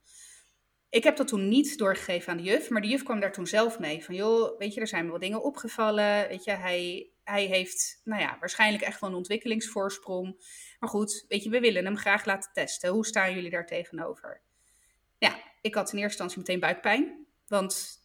[0.91, 3.47] Ik heb dat toen niet doorgegeven aan de juf, maar de juf kwam daar toen
[3.47, 4.05] zelf mee.
[4.05, 6.29] Van joh, weet je, er zijn wel dingen opgevallen.
[6.29, 10.45] Weet je, hij, hij heeft, nou ja, waarschijnlijk echt wel een ontwikkelingsvoorsprong.
[10.79, 12.91] Maar goed, weet je, we willen hem graag laten testen.
[12.91, 14.41] Hoe staan jullie daar tegenover?
[15.19, 17.27] Ja, ik had in eerste instantie meteen buikpijn.
[17.47, 18.01] Want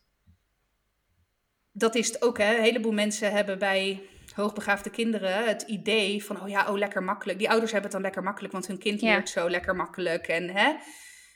[1.72, 2.56] dat is het ook, hè.
[2.56, 4.02] Een heleboel mensen hebben bij
[4.36, 7.38] hoogbegaafde kinderen het idee van, oh ja, oh lekker makkelijk.
[7.38, 10.28] Die ouders hebben het dan lekker makkelijk, want hun kind leert zo lekker makkelijk.
[10.28, 10.76] En hè,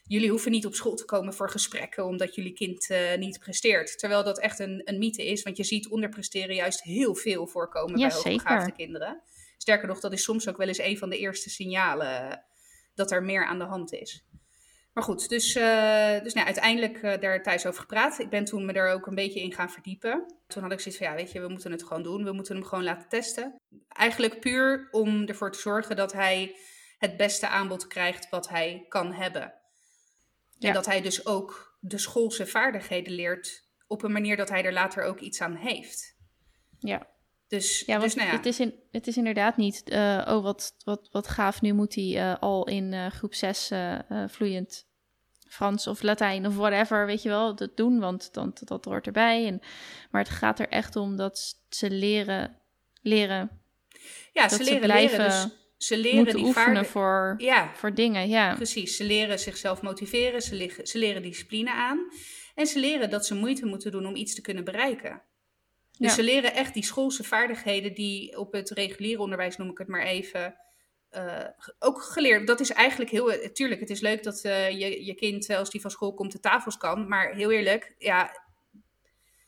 [0.07, 3.99] jullie hoeven niet op school te komen voor gesprekken omdat jullie kind uh, niet presteert.
[3.99, 7.99] Terwijl dat echt een, een mythe is, want je ziet onderpresteren juist heel veel voorkomen
[7.99, 9.21] bij hoogbegaafde kinderen.
[9.57, 12.43] Sterker nog, dat is soms ook wel eens een van de eerste signalen
[12.93, 14.25] dat er meer aan de hand is.
[14.93, 18.19] Maar goed, dus, uh, dus nou, uiteindelijk uh, daar thuis over gepraat.
[18.19, 20.35] Ik ben toen me er ook een beetje in gaan verdiepen.
[20.47, 22.23] Toen had ik zoiets van, ja, weet je, we moeten het gewoon doen.
[22.23, 23.55] We moeten hem gewoon laten testen.
[23.87, 26.55] Eigenlijk puur om ervoor te zorgen dat hij
[26.97, 29.53] het beste aanbod krijgt wat hij kan hebben.
[30.59, 34.73] En dat hij dus ook de schoolse vaardigheden leert op een manier dat hij er
[34.73, 36.15] later ook iets aan heeft.
[36.79, 37.07] Ja.
[37.47, 38.35] Dus, ja, dus nou ja.
[38.35, 41.95] Het, is in, het is inderdaad niet, uh, oh wat, wat, wat gaaf, nu moet
[41.95, 43.71] hij uh, al in uh, groep 6
[44.27, 44.87] vloeiend
[45.49, 49.47] Frans of Latijn of whatever, weet je wel, dat doen, want dan, dat hoort erbij.
[49.47, 49.59] En,
[50.11, 52.57] maar het gaat er echt om dat ze leren,
[53.01, 53.61] leren.
[54.33, 55.17] Ja, ze leren blijven.
[55.17, 58.55] Leren, dus ze leren moeten die oefenen voor, ja, voor dingen, ja.
[58.55, 62.11] Precies, ze leren zichzelf motiveren, ze, liggen, ze leren discipline aan.
[62.55, 65.21] En ze leren dat ze moeite moeten doen om iets te kunnen bereiken.
[65.97, 69.87] Dus ze leren echt die schoolse vaardigheden die op het reguliere onderwijs, noem ik het
[69.87, 70.55] maar even,
[71.11, 71.43] uh,
[71.79, 72.47] ook geleerd.
[72.47, 73.51] Dat is eigenlijk heel.
[73.53, 76.39] Tuurlijk, het is leuk dat uh, je, je kind, als die van school komt, de
[76.39, 77.07] tafels kan.
[77.07, 78.45] Maar heel eerlijk, ja.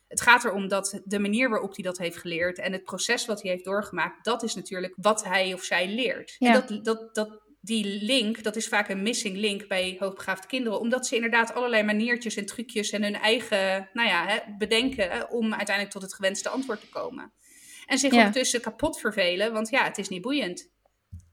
[0.10, 3.42] Het gaat erom dat de manier waarop hij dat heeft geleerd en het proces wat
[3.42, 6.36] hij heeft doorgemaakt, dat is natuurlijk wat hij of zij leert.
[6.40, 6.48] Ja.
[6.48, 10.80] En dat, dat, dat, die link, dat is vaak een missing link bij hoogbegaafde kinderen,
[10.80, 15.54] omdat ze inderdaad allerlei maniertjes en trucjes en hun eigen, nou ja, hè, bedenken om
[15.54, 17.34] uiteindelijk tot het gewenste antwoord te komen.
[17.86, 18.18] En zich ja.
[18.18, 20.70] ondertussen kapot vervelen, want ja, het is niet boeiend.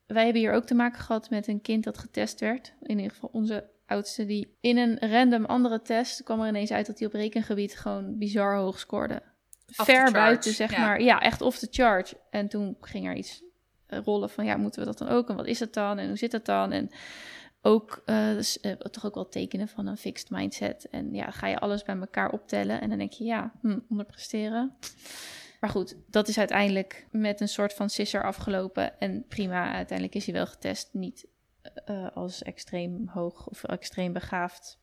[0.07, 2.75] Wij hebben hier ook te maken gehad met een kind dat getest werd.
[2.83, 6.87] In ieder geval onze oudste, die in een random andere test kwam er ineens uit
[6.87, 9.23] dat hij op rekengebied gewoon bizar hoog scoorde.
[9.67, 11.03] Ver buiten, zeg maar.
[11.03, 12.17] Ja, echt off the charge.
[12.31, 13.43] En toen ging er iets
[13.87, 15.29] eh, rollen van ja, moeten we dat dan ook?
[15.29, 15.99] En wat is dat dan?
[15.99, 16.73] En hoe zit dat dan?
[16.73, 16.91] En
[17.63, 20.89] ook uh, dus, uh, toch ook wel tekenen van een fixed mindset.
[20.91, 24.77] En ja, ga je alles bij elkaar optellen en dan denk je ja, hm, onderpresteren.
[25.61, 29.01] Maar goed, dat is uiteindelijk met een soort van sisser afgelopen.
[29.01, 30.89] En prima, uiteindelijk is hij wel getest.
[30.93, 31.27] Niet
[31.91, 34.79] uh, als extreem hoog of extreem begaafd.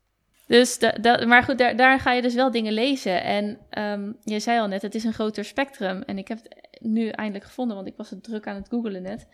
[0.47, 3.23] Dus da, maar goed, daar, daar, ga je dus wel dingen lezen.
[3.23, 6.01] En um, je zei al net, het is een groter spectrum.
[6.01, 9.01] En ik heb het nu eindelijk gevonden, want ik was het druk aan het googelen
[9.01, 9.27] net.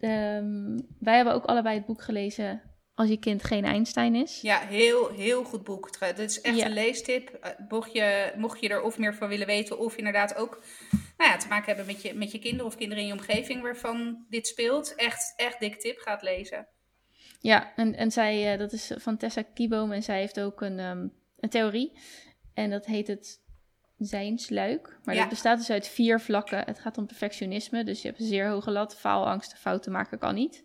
[0.00, 2.62] Um, wij hebben ook allebei het boek gelezen
[2.94, 4.40] Als je kind geen Einstein is.
[4.40, 5.98] Ja, heel, heel goed boek.
[6.16, 7.28] Dit is echt een leestip.
[7.28, 11.30] Eh, mocht je, mocht je er of meer van willen weten, of inderdaad ook nou
[11.30, 14.24] ja, te maken hebben met je, met je kinderen of kinderen in je omgeving waarvan
[14.28, 14.94] dit speelt.
[14.94, 16.68] Echt, echt dik tip, gaat lezen.
[17.38, 20.78] Ja, en, en zij, uh, dat is van Tessa Kieboom en zij heeft ook een,
[20.78, 21.92] um, een theorie.
[22.54, 23.40] En dat heet het
[23.98, 24.98] zijnsluik.
[25.04, 26.64] Maar dat bestaat dus uit vier vlakken.
[26.64, 28.96] Het gaat om perfectionisme, dus je hebt een zeer hoge lat.
[28.96, 30.64] Faalangst, fouten maken kan niet.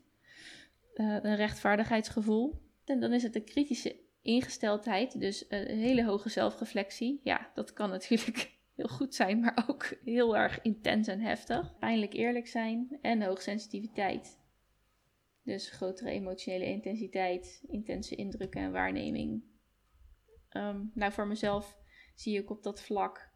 [0.96, 2.62] Uh, een rechtvaardigheidsgevoel.
[2.86, 7.20] En dan is het een kritische ingesteldheid, dus een hele hoge zelfreflectie.
[7.24, 11.78] Ja, dat kan natuurlijk heel goed zijn, maar ook heel erg intens en heftig.
[11.80, 14.38] Pijnlijk eerlijk zijn en hoogsensitiviteit.
[15.44, 19.44] Dus grotere emotionele intensiteit, intense indrukken en waarneming.
[20.50, 21.78] Ehm, nou, voor mezelf
[22.16, 23.32] zie ik op dat vlak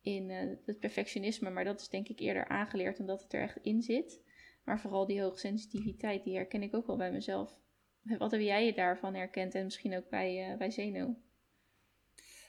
[0.00, 3.58] in uh, het perfectionisme, maar dat is denk ik eerder aangeleerd omdat het er echt
[3.62, 4.22] in zit.
[4.64, 7.58] Maar vooral die hoogsensitiviteit, die herken ik ook wel bij mezelf.
[8.18, 11.16] Wat heb jij je daarvan herkend en misschien ook bij, uh, bij Zeno?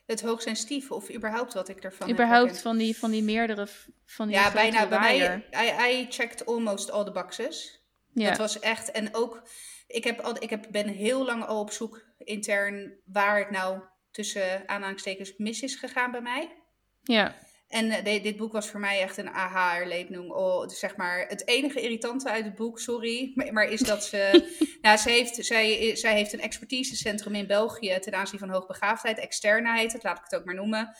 [0.05, 3.67] Het hoogsensitief of überhaupt wat ik ervan Überhaupt van die, van die meerdere,
[4.05, 5.45] van die Ja, bijna bij mij,
[5.91, 7.84] I, checked almost all the boxes.
[8.15, 8.29] Ja.
[8.29, 9.47] Dat was echt, en ook,
[9.87, 13.81] ik, heb al, ik heb, ben heel lang al op zoek intern waar het nou
[14.11, 16.63] tussen aanhalingstekens mis is gegaan bij mij.
[17.03, 17.35] Ja.
[17.75, 20.31] En uh, dit boek was voor mij echt een aha-erlebing.
[20.31, 24.49] Oh, zeg maar, het enige irritante uit het boek, sorry, maar, is dat ze...
[24.81, 29.19] nou, ze heeft, zij, zij heeft een expertisecentrum in België ten aanzien van hoogbegaafdheid.
[29.19, 30.95] Externa heet het, laat ik het ook maar noemen.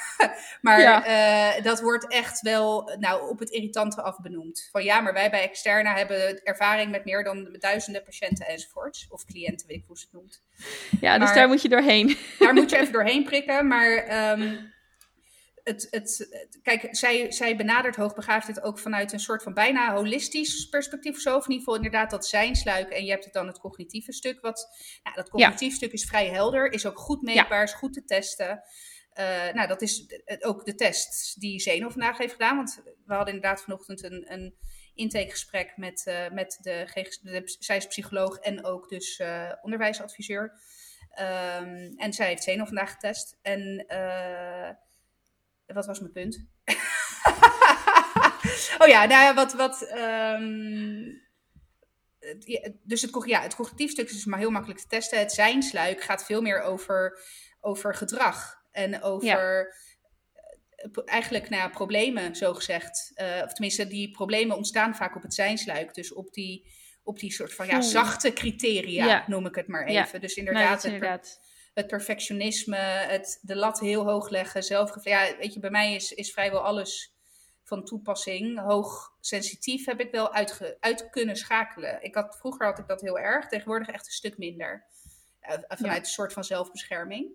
[0.60, 4.68] maar uh, dat wordt echt wel nou, op het irritante af benoemd.
[4.72, 9.06] Van ja, maar wij bij Externa hebben ervaring met meer dan duizenden patiënten enzovoorts.
[9.10, 10.42] Of cliënten, weet ik hoe ze het noemt.
[11.00, 12.16] Ja, dus daar moet je doorheen.
[12.38, 14.32] Daar moet je even doorheen prikken, maar...
[14.38, 14.76] Um,
[15.68, 16.28] het, het,
[16.62, 21.36] kijk, zij, zij benadert hoogbegaafdheid ook vanuit een soort van bijna holistisch perspectief of zo.
[21.36, 22.90] Of in ieder geval inderdaad dat zijnsluik.
[22.90, 24.40] En je hebt het dan het cognitieve stuk.
[24.40, 24.68] Wat,
[25.02, 26.72] nou, dat cognitieve stuk is vrij helder.
[26.72, 28.62] Is ook goed meetbaar, is goed te testen.
[29.14, 30.06] Uh, nou, dat is
[30.40, 32.56] ook de test die Zeno vandaag heeft gedaan.
[32.56, 34.54] Want we hadden inderdaad vanochtend een, een
[34.94, 40.60] intakegesprek met, uh, met de, de, zij is psycholoog en ook dus uh, onderwijsadviseur.
[41.20, 43.38] Um, en zij heeft Zeno vandaag getest.
[43.42, 43.86] En
[45.74, 46.46] wat was mijn punt?
[48.78, 49.52] oh ja, nou ja, wat.
[49.52, 51.26] wat um,
[52.82, 55.18] dus het, ja, het cognitief stuk is maar heel makkelijk te testen.
[55.18, 57.20] Het zijnsluik gaat veel meer over,
[57.60, 59.74] over gedrag en over.
[60.76, 63.12] Eh, eigenlijk nou ja, problemen, zo gezegd.
[63.14, 65.94] Uh, of tenminste, die problemen ontstaan vaak op het zijnsluik.
[65.94, 66.70] Dus op die,
[67.02, 70.20] op die soort van ja, zachte criteria, noem ik het maar even.
[70.20, 71.40] Dus inderdaad, inderdaad
[71.78, 75.04] het perfectionisme, het de lat heel hoog leggen, zelf.
[75.04, 77.14] Ja, weet je, bij mij is, is vrijwel alles
[77.64, 78.60] van toepassing.
[78.60, 82.02] Hoog sensitief heb ik wel uit, uit kunnen schakelen.
[82.02, 84.84] Ik had, vroeger had ik dat heel erg, tegenwoordig echt een stuk minder.
[85.42, 87.26] Uh, vanuit een soort van zelfbescherming.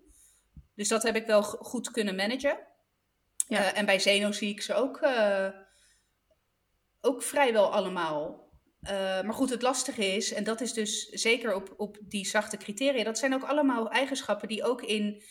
[0.74, 2.58] Dus dat heb ik wel goed kunnen managen.
[3.48, 3.60] Ja.
[3.60, 5.48] Uh, en bij Zeno zie ik ze ook, uh,
[7.00, 8.43] ook vrijwel allemaal.
[8.90, 12.56] Uh, maar goed, het lastige is, en dat is dus zeker op, op die zachte
[12.56, 15.22] criteria, dat zijn ook allemaal eigenschappen die ook in,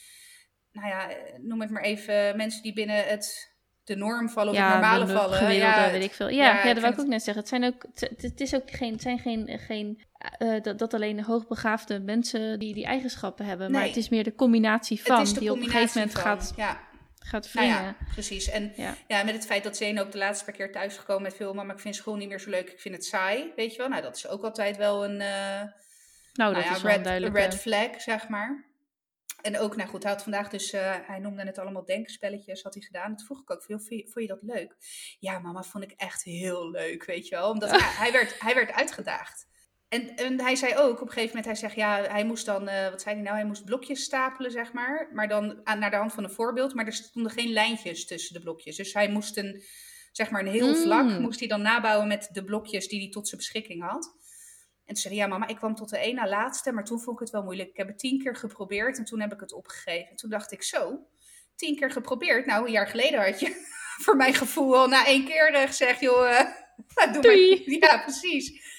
[0.71, 1.09] nou ja,
[1.41, 5.53] noem het maar even, mensen die binnen het, de norm vallen of het normale vallen.
[5.53, 6.29] ja, weet ik veel.
[6.29, 7.43] Ja, ja, ja dat wil ik ook net zeggen.
[7.43, 7.85] Het, zijn ook,
[8.21, 10.03] het, is ook geen, het zijn geen, geen
[10.39, 13.79] uh, dat, dat alleen hoogbegaafde mensen die die eigenschappen hebben, nee.
[13.79, 16.53] maar het is meer de combinatie van, die op een gegeven moment van, gaat...
[17.23, 18.49] Gaat nou ja, precies.
[18.49, 19.23] En ja.
[19.23, 21.75] met het feit dat Zane ook de laatste paar keer thuis gekomen met filmen, maar
[21.75, 23.89] ik vind school niet meer zo leuk, ik vind het saai, weet je wel.
[23.89, 25.71] Nou, dat is ook altijd wel een, uh, nou,
[26.33, 28.71] nou, dat ja, is red, een red flag, zeg maar.
[29.41, 32.73] En ook, nou goed, hij had vandaag dus, uh, hij noemde het allemaal denkspelletjes, had
[32.73, 33.15] hij gedaan.
[33.15, 34.75] Toen vroeg ik ook, vond je, vond je dat leuk?
[35.19, 37.49] Ja, mama, vond ik echt heel leuk, weet je wel.
[37.49, 39.47] Omdat hij, hij, werd, hij werd uitgedaagd.
[39.93, 42.69] En, en, hij zei ook op een gegeven moment, hij zegt ja, hij moest dan,
[42.69, 45.09] uh, wat zei hij nou, hij moest blokjes stapelen, zeg maar.
[45.13, 48.33] Maar dan aan, naar de hand van een voorbeeld, maar er stonden geen lijntjes tussen
[48.33, 48.75] de blokjes.
[48.75, 49.63] Dus hij moest een,
[50.11, 51.21] zeg maar een heel vlak, mm.
[51.21, 54.15] moest hij dan nabouwen met de blokjes die hij tot zijn beschikking had.
[54.85, 56.99] En toen zei hij, ja mama, ik kwam tot de één na laatste, maar toen
[56.99, 57.69] vond ik het wel moeilijk.
[57.69, 60.09] Ik heb het tien keer geprobeerd en toen heb ik het opgegeven.
[60.09, 61.07] En toen dacht ik, zo,
[61.55, 62.45] tien keer geprobeerd?
[62.45, 63.65] Nou, een jaar geleden had je
[64.03, 67.21] voor mijn gevoel al na één keer gezegd, joh, uh, doe.
[67.21, 67.89] Maar.
[67.89, 68.71] Ja, precies.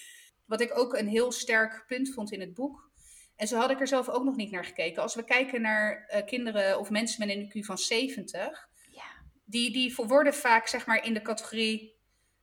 [0.44, 2.90] Wat ik ook een heel sterk punt vond in het boek.
[3.36, 5.02] En zo had ik er zelf ook nog niet naar gekeken.
[5.02, 9.02] Als we kijken naar uh, kinderen of mensen met een IQ van 70, ja.
[9.44, 11.96] die, die worden vaak zeg maar in de categorie,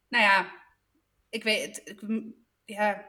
[0.07, 0.51] nou ja,
[1.29, 2.03] ik weet het,
[2.65, 3.05] ja,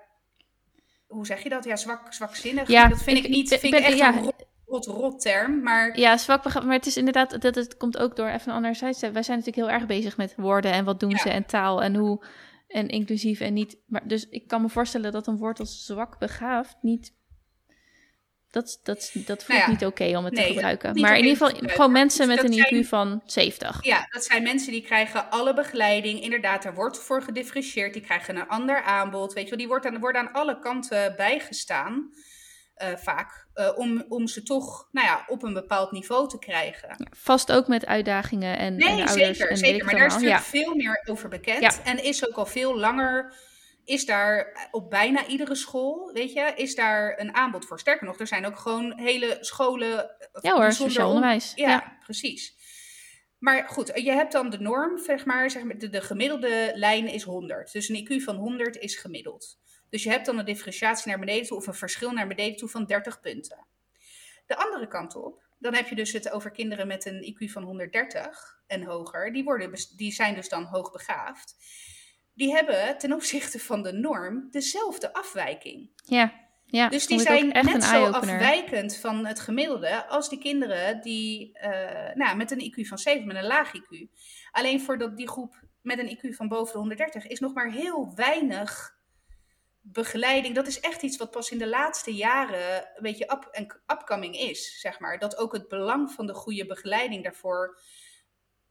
[1.06, 1.64] hoe zeg je dat?
[1.64, 2.68] Ja, zwak, zwakzinnig.
[2.68, 4.32] Ja, dat vind ik, ik niet, vind ben, ik echt ja, een
[4.64, 5.98] rot, rot, term, maar...
[5.98, 9.12] Ja, zwak maar het is inderdaad, dat het komt ook door even een ander zijde.
[9.12, 11.94] Wij zijn natuurlijk heel erg bezig met woorden en wat doen ze en taal en
[11.94, 12.24] hoe
[12.72, 13.76] en inclusief en niet.
[13.86, 17.14] Maar dus ik kan me voorstellen dat een woord als zwak begaafd niet.
[18.50, 21.00] Dat, dat, dat voelt nou niet oké om het te gebruiken.
[21.00, 23.84] Maar in ieder geval gewoon mensen met een IQ van 70.
[23.84, 26.22] Ja, dat zijn mensen die krijgen alle begeleiding.
[26.22, 27.92] Inderdaad, er wordt voor gedifferentieerd.
[27.92, 29.32] Die krijgen een ander aanbod.
[29.32, 32.10] Weet je wel, die wordt aan, worden aan alle kanten bijgestaan.
[32.82, 33.46] Uh, vaak.
[33.54, 36.88] Uh, om, om ze toch nou ja, op een bepaald niveau te krijgen.
[36.88, 39.38] Ja, vast ook met uitdagingen en, nee, en de ouders.
[39.38, 39.84] Zeker, en zeker.
[39.84, 41.82] Maar daar is natuurlijk veel meer over bekend.
[41.82, 43.34] En is ook al veel langer,
[43.84, 47.80] is daar op bijna iedere school, weet je, is daar een aanbod voor.
[47.80, 50.10] Sterker nog, er zijn ook gewoon hele scholen.
[50.40, 51.52] Ja hoor, sociaal onderwijs.
[51.54, 52.60] Ja, ja, precies.
[53.38, 57.08] Maar goed, je hebt dan de norm, zeg maar, zeg maar de, de gemiddelde lijn
[57.08, 57.72] is 100.
[57.72, 59.58] Dus een IQ van 100 is gemiddeld.
[59.92, 62.68] Dus je hebt dan een differentiatie naar beneden toe of een verschil naar beneden toe
[62.68, 63.66] van 30 punten.
[64.46, 67.62] De andere kant op, dan heb je dus het over kinderen met een IQ van
[67.62, 69.32] 130 en hoger.
[69.32, 71.56] Die, worden, die zijn dus dan hoogbegaafd.
[72.34, 75.90] Die hebben ten opzichte van de norm dezelfde afwijking.
[76.04, 76.40] Ja.
[76.66, 82.14] Ja, dus die zijn net zo afwijkend van het gemiddelde als die kinderen die uh,
[82.14, 84.08] nou, met een IQ van 7, met een laag IQ.
[84.50, 87.70] Alleen voor dat, die groep met een IQ van boven de 130 is nog maar
[87.70, 89.00] heel weinig
[89.82, 90.54] begeleiding.
[90.54, 94.80] Dat is echt iets wat pas in de laatste jaren een beetje up, upcoming is,
[94.80, 95.18] zeg maar.
[95.18, 97.80] Dat ook het belang van de goede begeleiding daarvoor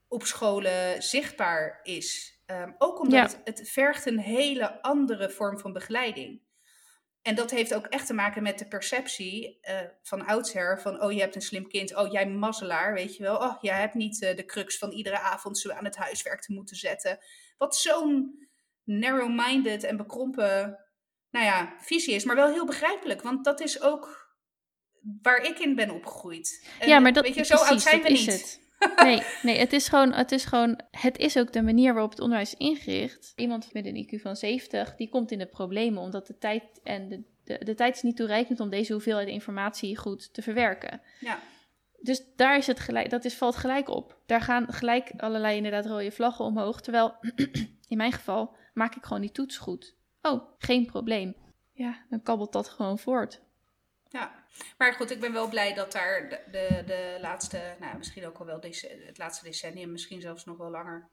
[0.07, 2.39] op scholen zichtbaar is.
[2.45, 6.41] Um, ook omdat het, het vergt een hele andere vorm van begeleiding.
[7.21, 11.11] En dat heeft ook echt te maken met de perceptie uh, van oudsher van, oh
[11.11, 13.37] je hebt een slim kind, oh jij mazzelaar, weet je wel.
[13.37, 16.53] Oh, jij hebt niet uh, de crux van iedere avond zo aan het huiswerk te
[16.53, 17.19] moeten zetten.
[17.57, 18.47] Wat zo'n
[18.83, 20.79] narrow-minded en bekrompen,
[21.31, 24.29] nou ja, visie is, maar wel heel begrijpelijk, want dat is ook
[25.21, 26.67] waar ik in ben opgegroeid.
[26.79, 28.25] En, ja, maar dat, weet je, zo oud zijn we niet.
[28.25, 28.59] Het.
[29.03, 30.79] Nee, nee het, is gewoon, het is gewoon.
[30.91, 33.33] Het is ook de manier waarop het onderwijs is ingericht.
[33.35, 37.09] Iemand met een IQ van 70, die komt in de problemen omdat de tijd en
[37.09, 41.01] de, de, de tijd is niet toereikend om deze hoeveelheid informatie goed te verwerken.
[41.19, 41.39] Ja.
[41.99, 44.17] Dus daar is het gelijk, dat is, valt gelijk op.
[44.25, 46.81] Daar gaan gelijk allerlei inderdaad rode vlaggen omhoog.
[46.81, 47.15] Terwijl
[47.87, 49.95] in mijn geval maak ik gewoon die toets goed.
[50.21, 51.35] Oh, geen probleem.
[51.71, 53.41] Ja, dan kabbelt dat gewoon voort.
[54.09, 54.31] Ja,
[54.77, 58.37] maar goed, ik ben wel blij dat daar de, de, de laatste, nou misschien ook
[58.37, 61.09] al wel deze, het laatste decennium, misschien zelfs nog wel langer.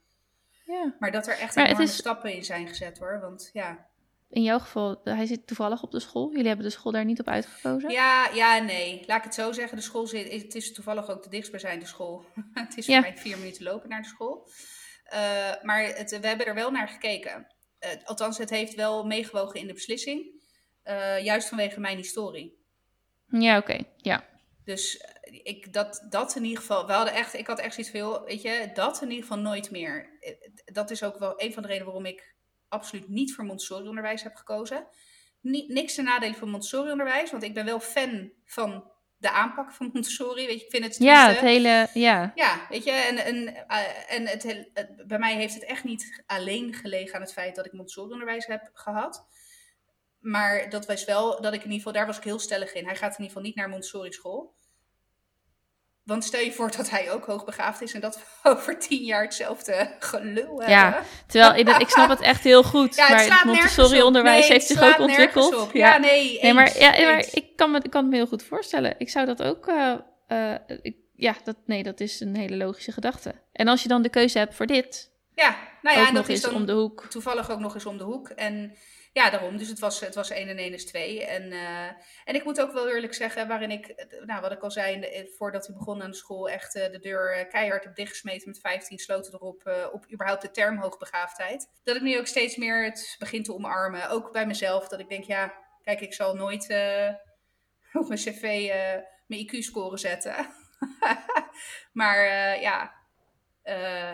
[0.65, 0.95] Ja.
[0.99, 1.97] Maar dat er echt enorme is...
[1.97, 3.21] stappen in zijn gezet hoor.
[3.21, 3.87] Want ja.
[4.31, 6.31] In jouw geval, hij zit toevallig op de school.
[6.31, 7.91] Jullie hebben de school daar niet op uitgekozen?
[7.91, 9.05] Ja, ja, nee.
[9.07, 9.77] Laat ik het zo zeggen.
[9.77, 12.25] De school zit, het is toevallig ook de dichtstbijzijnde school.
[12.55, 14.49] het is voor mij vier minuten lopen naar de school.
[15.13, 17.47] Uh, maar het, we hebben er wel naar gekeken.
[18.05, 20.37] Althans, het heeft wel meegewogen in de beslissing.
[20.85, 22.59] Uh, juist vanwege mijn historie.
[23.27, 23.85] Ja, oké.
[23.97, 24.29] Ja.
[24.65, 27.93] Dus eh, ik, dat, dat in ieder geval, we hadden echt, ik had echt zoiets
[27.93, 30.19] veel, weet je, dat in ieder geval nooit meer.
[30.21, 32.35] Eh, dat is ook wel een van de redenen waarom ik
[32.69, 34.87] absoluut niet voor Montessori-onderwijs heb gekozen.
[35.41, 40.47] niks ten nadele van Montessori-onderwijs, want ik ben wel fan van de aanpak van Montessori.
[40.47, 40.97] Weet je, ik vind het.
[40.97, 41.89] Ja, het hele.
[41.95, 42.33] Ja.
[42.35, 46.23] ja, weet je, en, en, uh, en het, het, bij mij heeft het echt niet
[46.27, 49.27] alleen gelegen aan het feit dat ik Montessori-onderwijs heb gehad.
[50.19, 52.85] Maar dat was wel dat ik in ieder geval, daar was ik heel stellig in.
[52.85, 54.55] Hij gaat in ieder geval niet naar Montessori school.
[56.09, 59.23] Want stel je voor dat hij ook hoogbegaafd is en dat we over tien jaar
[59.23, 60.69] hetzelfde gelul hebben.
[60.69, 62.97] Ja, terwijl ik, ik snap het echt heel goed.
[62.97, 65.71] Ja, het maar het Montessori-onderwijs heeft zich ook ontwikkeld.
[65.73, 65.93] Ja.
[65.93, 66.39] ja, nee.
[66.43, 68.95] nee maar, ja, maar ik, kan me, ik kan het me heel goed voorstellen.
[68.99, 69.69] Ik zou dat ook.
[69.69, 69.95] Uh,
[70.29, 73.35] uh, ik, ja, dat, nee, dat is een hele logische gedachte.
[73.53, 75.11] En als je dan de keuze hebt voor dit.
[75.35, 77.07] Ja, nou ja, en dat is dan om de hoek.
[77.09, 78.29] Toevallig ook nog eens om de hoek.
[78.29, 78.77] En
[79.19, 79.57] ja, daarom.
[79.57, 81.27] Dus het was, het was 1 en 1 is 2.
[81.27, 81.87] En, uh,
[82.25, 85.25] en ik moet ook wel eerlijk zeggen, waarin ik, nou, wat ik al zei, eh,
[85.37, 88.99] voordat hij begon aan de school, echt uh, de deur keihard heb dichtgesmeten met 15
[88.99, 91.71] sloten erop, op überhaupt de term hoogbegaafdheid.
[91.85, 94.11] Dat ik nu ook steeds meer het begin te omarmen.
[94.11, 96.65] Ook bij mezelf, dat ik denk, ja, kijk, ik zal nooit
[98.01, 98.71] op mijn cv
[99.27, 100.35] mijn IQ-score zetten.
[102.01, 102.25] maar
[102.61, 102.95] ja,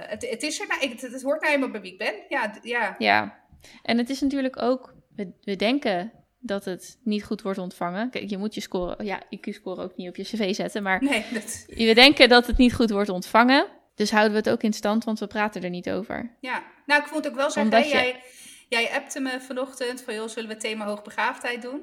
[0.07, 2.15] het, het is er, nou, het, het hoort nou eenmaal bij wie ik ben.
[2.29, 2.95] Ja, ja.
[2.99, 3.43] ja.
[3.83, 8.11] En het is natuurlijk ook, we, we denken dat het niet goed wordt ontvangen.
[8.11, 11.25] Kijk, je moet je score, ja, IQ-score ook niet op je cv zetten, maar nee,
[11.33, 11.65] dat...
[11.67, 13.67] we denken dat het niet goed wordt ontvangen.
[13.95, 16.37] Dus houden we het ook in stand, want we praten er niet over.
[16.41, 17.89] Ja, nou, ik vond ook wel zeggen, je...
[17.89, 18.23] jij,
[18.69, 21.83] jij appte me vanochtend van, joh, zullen we het thema hoogbegaafdheid doen?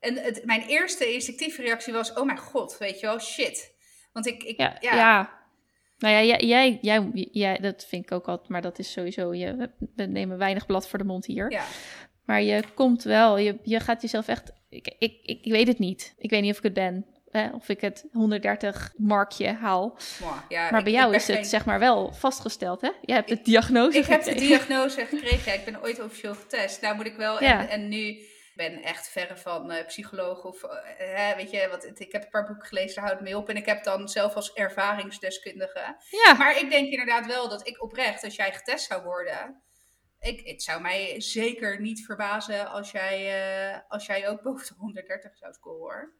[0.00, 3.74] En het, mijn eerste instinctieve reactie was, oh mijn god, weet je wel, shit.
[4.12, 5.42] Want ik, ik ja, ja.
[5.98, 9.70] Nou ja, jij, jij, jij, dat vind ik ook altijd, maar dat is sowieso, je,
[9.94, 11.50] we nemen weinig blad voor de mond hier.
[11.50, 11.64] Ja.
[12.24, 16.14] Maar je komt wel, je, je gaat jezelf echt, ik, ik, ik, weet het niet.
[16.18, 17.06] Ik weet niet of ik het ben.
[17.30, 19.98] Hè, of ik het 130 markje haal.
[20.48, 22.90] ja, maar bij jou is het zeg maar wel vastgesteld, hè?
[23.02, 26.80] Je hebt de diagnose Ik heb de diagnose gekregen, ja, ik ben ooit officieel getest.
[26.80, 31.36] Nou moet ik wel, en, en nu ben echt verre van uh, psycholoog of uh,
[31.36, 33.48] weet je, wat, ik heb een paar boeken gelezen, daar houd ik mee op.
[33.48, 35.96] En ik heb dan zelf als ervaringsdeskundige.
[36.10, 36.34] Ja.
[36.34, 39.62] Maar ik denk inderdaad wel dat ik oprecht, als jij getest zou worden,
[40.24, 44.74] ik, het zou mij zeker niet verbazen als jij, uh, als jij ook boven de
[44.78, 46.12] 130 zou scoren hoor.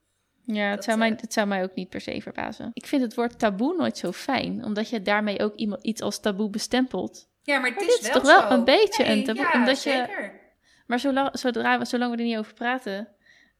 [0.46, 2.70] Ja, het, zou mij, het zou mij ook niet per se verbazen.
[2.72, 6.20] Ik vind het woord taboe nooit zo fijn, omdat je daarmee ook iemand, iets als
[6.20, 7.28] taboe bestempelt.
[7.42, 9.42] Ja, maar het is, wel toch wel een beetje een taboe.
[9.42, 10.22] Ja, omdat zeker.
[10.22, 10.42] je
[10.86, 13.08] maar zolang, zodra, zolang we er niet over praten,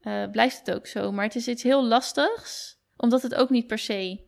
[0.03, 1.13] uh, blijft het ook zo.
[1.13, 4.27] Maar het is iets heel lastigs, omdat het ook niet per se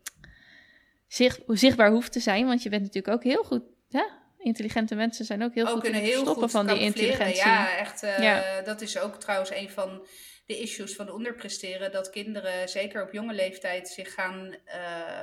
[1.07, 2.47] zicht, zichtbaar hoeft te zijn.
[2.47, 4.05] Want je bent natuurlijk ook heel goed hè,
[4.47, 7.37] intelligente mensen zijn ook heel goed kunnen heel stoppen goed van die intelligentie.
[7.37, 8.03] Ja, echt.
[8.03, 10.07] Uh, Dat is ook trouwens een van
[10.47, 11.93] de issues van onderpresteren.
[11.93, 15.23] Dat kinderen, zeker op jonge leeftijd, zich gaan uh,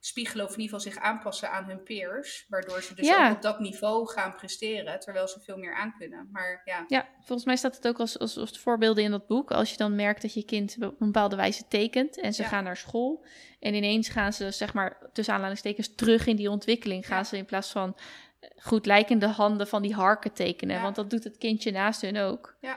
[0.00, 2.46] spiegelen of in ieder geval zich aanpassen aan hun peers.
[2.48, 6.28] Waardoor ze dus ook op dat niveau gaan presteren, terwijl ze veel meer aan kunnen.
[6.32, 6.84] Maar ja.
[6.88, 9.50] Ja, volgens mij staat het ook als, als, als voorbeelden in dat boek.
[9.50, 12.64] Als je dan merkt dat je kind op een bepaalde wijze tekent en ze gaan
[12.64, 13.24] naar school.
[13.60, 17.06] En ineens gaan ze, zeg maar, tussen aanhalingstekens, terug in die ontwikkeling.
[17.06, 17.96] Gaan ze in plaats van
[18.56, 20.82] goed lijkende handen van die harken tekenen.
[20.82, 22.56] Want dat doet het kindje naast hun ook.
[22.60, 22.76] Ja.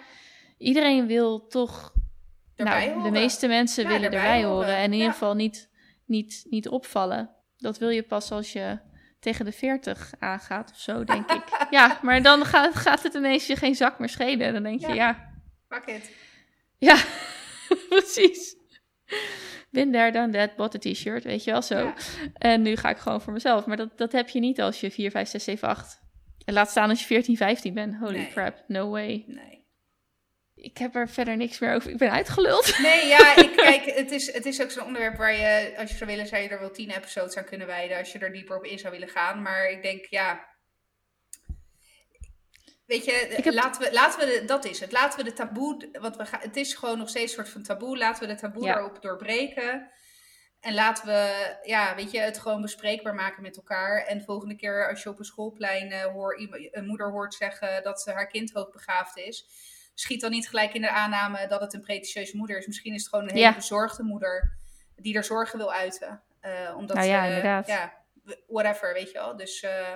[0.58, 1.94] Iedereen wil toch.
[2.56, 4.76] nou, de meeste mensen willen erbij, horen.
[4.76, 5.72] En in ieder geval niet
[6.06, 7.30] niet, niet opvallen.
[7.58, 8.80] Dat wil je pas als je
[9.20, 11.44] tegen de 40 aangaat of zo, denk ik.
[11.70, 14.54] Ja, maar dan gaat, gaat het ineens je geen zak meer schelen.
[14.54, 15.34] Dan denk je, ja.
[15.68, 16.12] Pak het.
[16.78, 17.04] Ja,
[17.90, 18.56] precies.
[19.74, 21.94] Bin there, done that, bought a t-shirt, weet je wel zo.
[22.34, 23.66] En nu ga ik gewoon voor mezelf.
[23.66, 26.02] Maar dat, dat heb je niet als je 4, 5, 6, 7, 8.
[26.46, 27.96] En laat staan als je 14, 15 bent.
[28.00, 29.24] Holy crap, no way.
[29.28, 29.64] Nee
[30.64, 31.90] ik heb er verder niks meer over.
[31.90, 32.80] Ik ben uitgeluld.
[32.80, 35.98] Nee, ja, ik, kijk, het is, het is ook zo'n onderwerp waar je, als je
[35.98, 37.98] zou willen, zou je er wel tien episodes aan kunnen wijden.
[37.98, 39.42] Als je er dieper op in zou willen gaan.
[39.42, 40.52] Maar ik denk, ja.
[42.86, 44.92] Weet je, laten we, laten we de, dat is het.
[44.92, 47.64] Laten we de taboe, want we gaan, het is gewoon nog steeds een soort van
[47.64, 47.98] taboe.
[47.98, 49.92] Laten we de taboe erop doorbreken.
[50.60, 54.06] En laten we, ja, weet je, het gewoon bespreekbaar maken met elkaar.
[54.06, 57.84] En de volgende keer als je op een schoolplein uh, hoor, een moeder hoort zeggen
[57.84, 59.46] dat haar kind hoogbegaafd is
[59.94, 62.68] schiet dan niet gelijk in de aanname dat het een pretentieuze moeder is.
[62.68, 64.58] Misschien is het gewoon een hele bezorgde moeder
[64.96, 66.24] die er zorgen wil uiten.
[66.42, 67.68] Uh, omdat nou ja, inderdaad.
[67.68, 67.94] Ja,
[68.48, 69.38] whatever, weet je wel.
[69.38, 69.96] Dus, uh,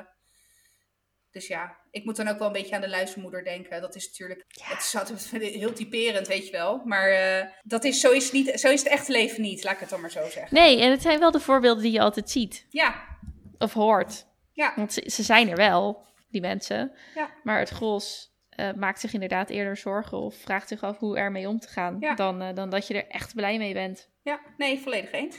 [1.38, 3.82] dus ja, ik moet dan ook wel een beetje aan de luistermoeder denken.
[3.82, 5.30] Dat is natuurlijk, het is altijd
[5.62, 6.82] heel typerend, weet je wel.
[6.86, 9.80] Maar uh, dat is, zo, is niet, zo is het echte leven niet, laat ik
[9.80, 10.56] het dan maar zo zeggen.
[10.56, 12.66] Nee, en het zijn wel de voorbeelden die je altijd ziet.
[12.70, 13.18] Ja.
[13.58, 14.26] Of hoort.
[14.52, 14.74] Ja.
[14.76, 16.92] Want ze, ze zijn er wel, die mensen.
[17.16, 17.30] Ja.
[17.44, 21.48] Maar het gros uh, maakt zich inderdaad eerder zorgen of vraagt zich af hoe ermee
[21.48, 24.10] om te gaan, dan, uh, dan dat je er echt blij mee bent.
[24.24, 25.38] Ja, nee, volledig eens.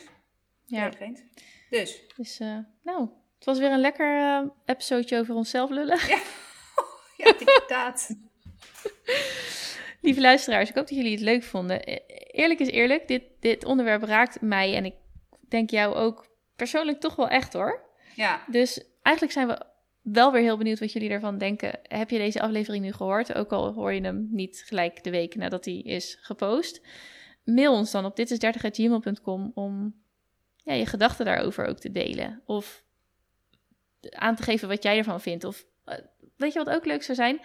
[0.67, 1.07] Volledig ja.
[1.07, 1.23] eens.
[1.71, 2.03] Dus.
[2.17, 2.39] Dus,
[2.83, 3.09] nou,
[3.39, 5.99] het was weer een lekker episode over onszelf lullen.
[6.09, 6.21] Ja,
[7.17, 8.17] ja inderdaad.
[10.01, 11.81] Lieve luisteraars, ik hoop dat jullie het leuk vonden.
[11.85, 11.99] E-,
[12.31, 14.95] eerlijk is eerlijk, dit, dit onderwerp raakt mij en ik
[15.49, 16.27] denk jou ook
[16.57, 17.83] persoonlijk toch wel echt hoor.
[18.15, 18.45] Ja.
[18.47, 19.67] Dus eigenlijk zijn we
[20.03, 21.79] wel weer heel benieuwd wat jullie ervan denken.
[21.83, 23.35] Heb je deze aflevering nu gehoord?
[23.35, 26.81] Ook al hoor je hem niet gelijk de week nadat hij is gepost.
[27.45, 29.95] Mail ons dan op ditis30.gmail.com om
[30.57, 32.43] ja, je gedachten daarover ook te delen.
[32.47, 32.85] Of
[34.11, 35.45] aan te geven wat jij ervan vindt.
[35.45, 35.99] Of eh,
[36.37, 37.41] weet je wat ook leuk zou zijn?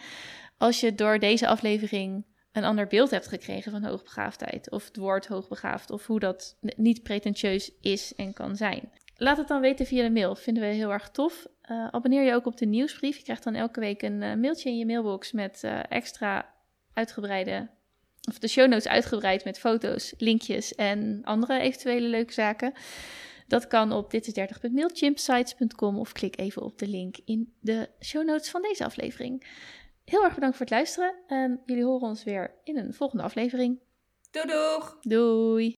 [0.58, 4.72] Als je door deze aflevering een ander beeld hebt gekregen van hoogbegaafdheid.
[4.72, 5.92] Of het woord hoogbegaafd.
[5.92, 8.92] Of hoe dat niet pretentieus is en kan zijn.
[9.16, 10.36] Laat het dan weten via de mail.
[10.36, 11.48] Vinden we heel erg tof.
[11.72, 13.18] Uh, abonneer je ook op de nieuwsbrief.
[13.18, 16.54] Je krijgt dan elke week een uh, mailtje in je mailbox met extra
[16.94, 17.70] uitgebreide,
[18.30, 22.74] of de show notes uitgebreid met foto's, linkjes en andere eventuele leuke zaken.
[23.54, 28.62] Dat kan op ditis30.mailchimpsites.com of klik even op de link in de show notes van
[28.62, 29.48] deze aflevering.
[30.06, 33.80] Heel erg bedankt voor het luisteren en jullie horen ons weer in een volgende aflevering.
[34.32, 34.98] Doei doeg!
[35.02, 35.74] Doei!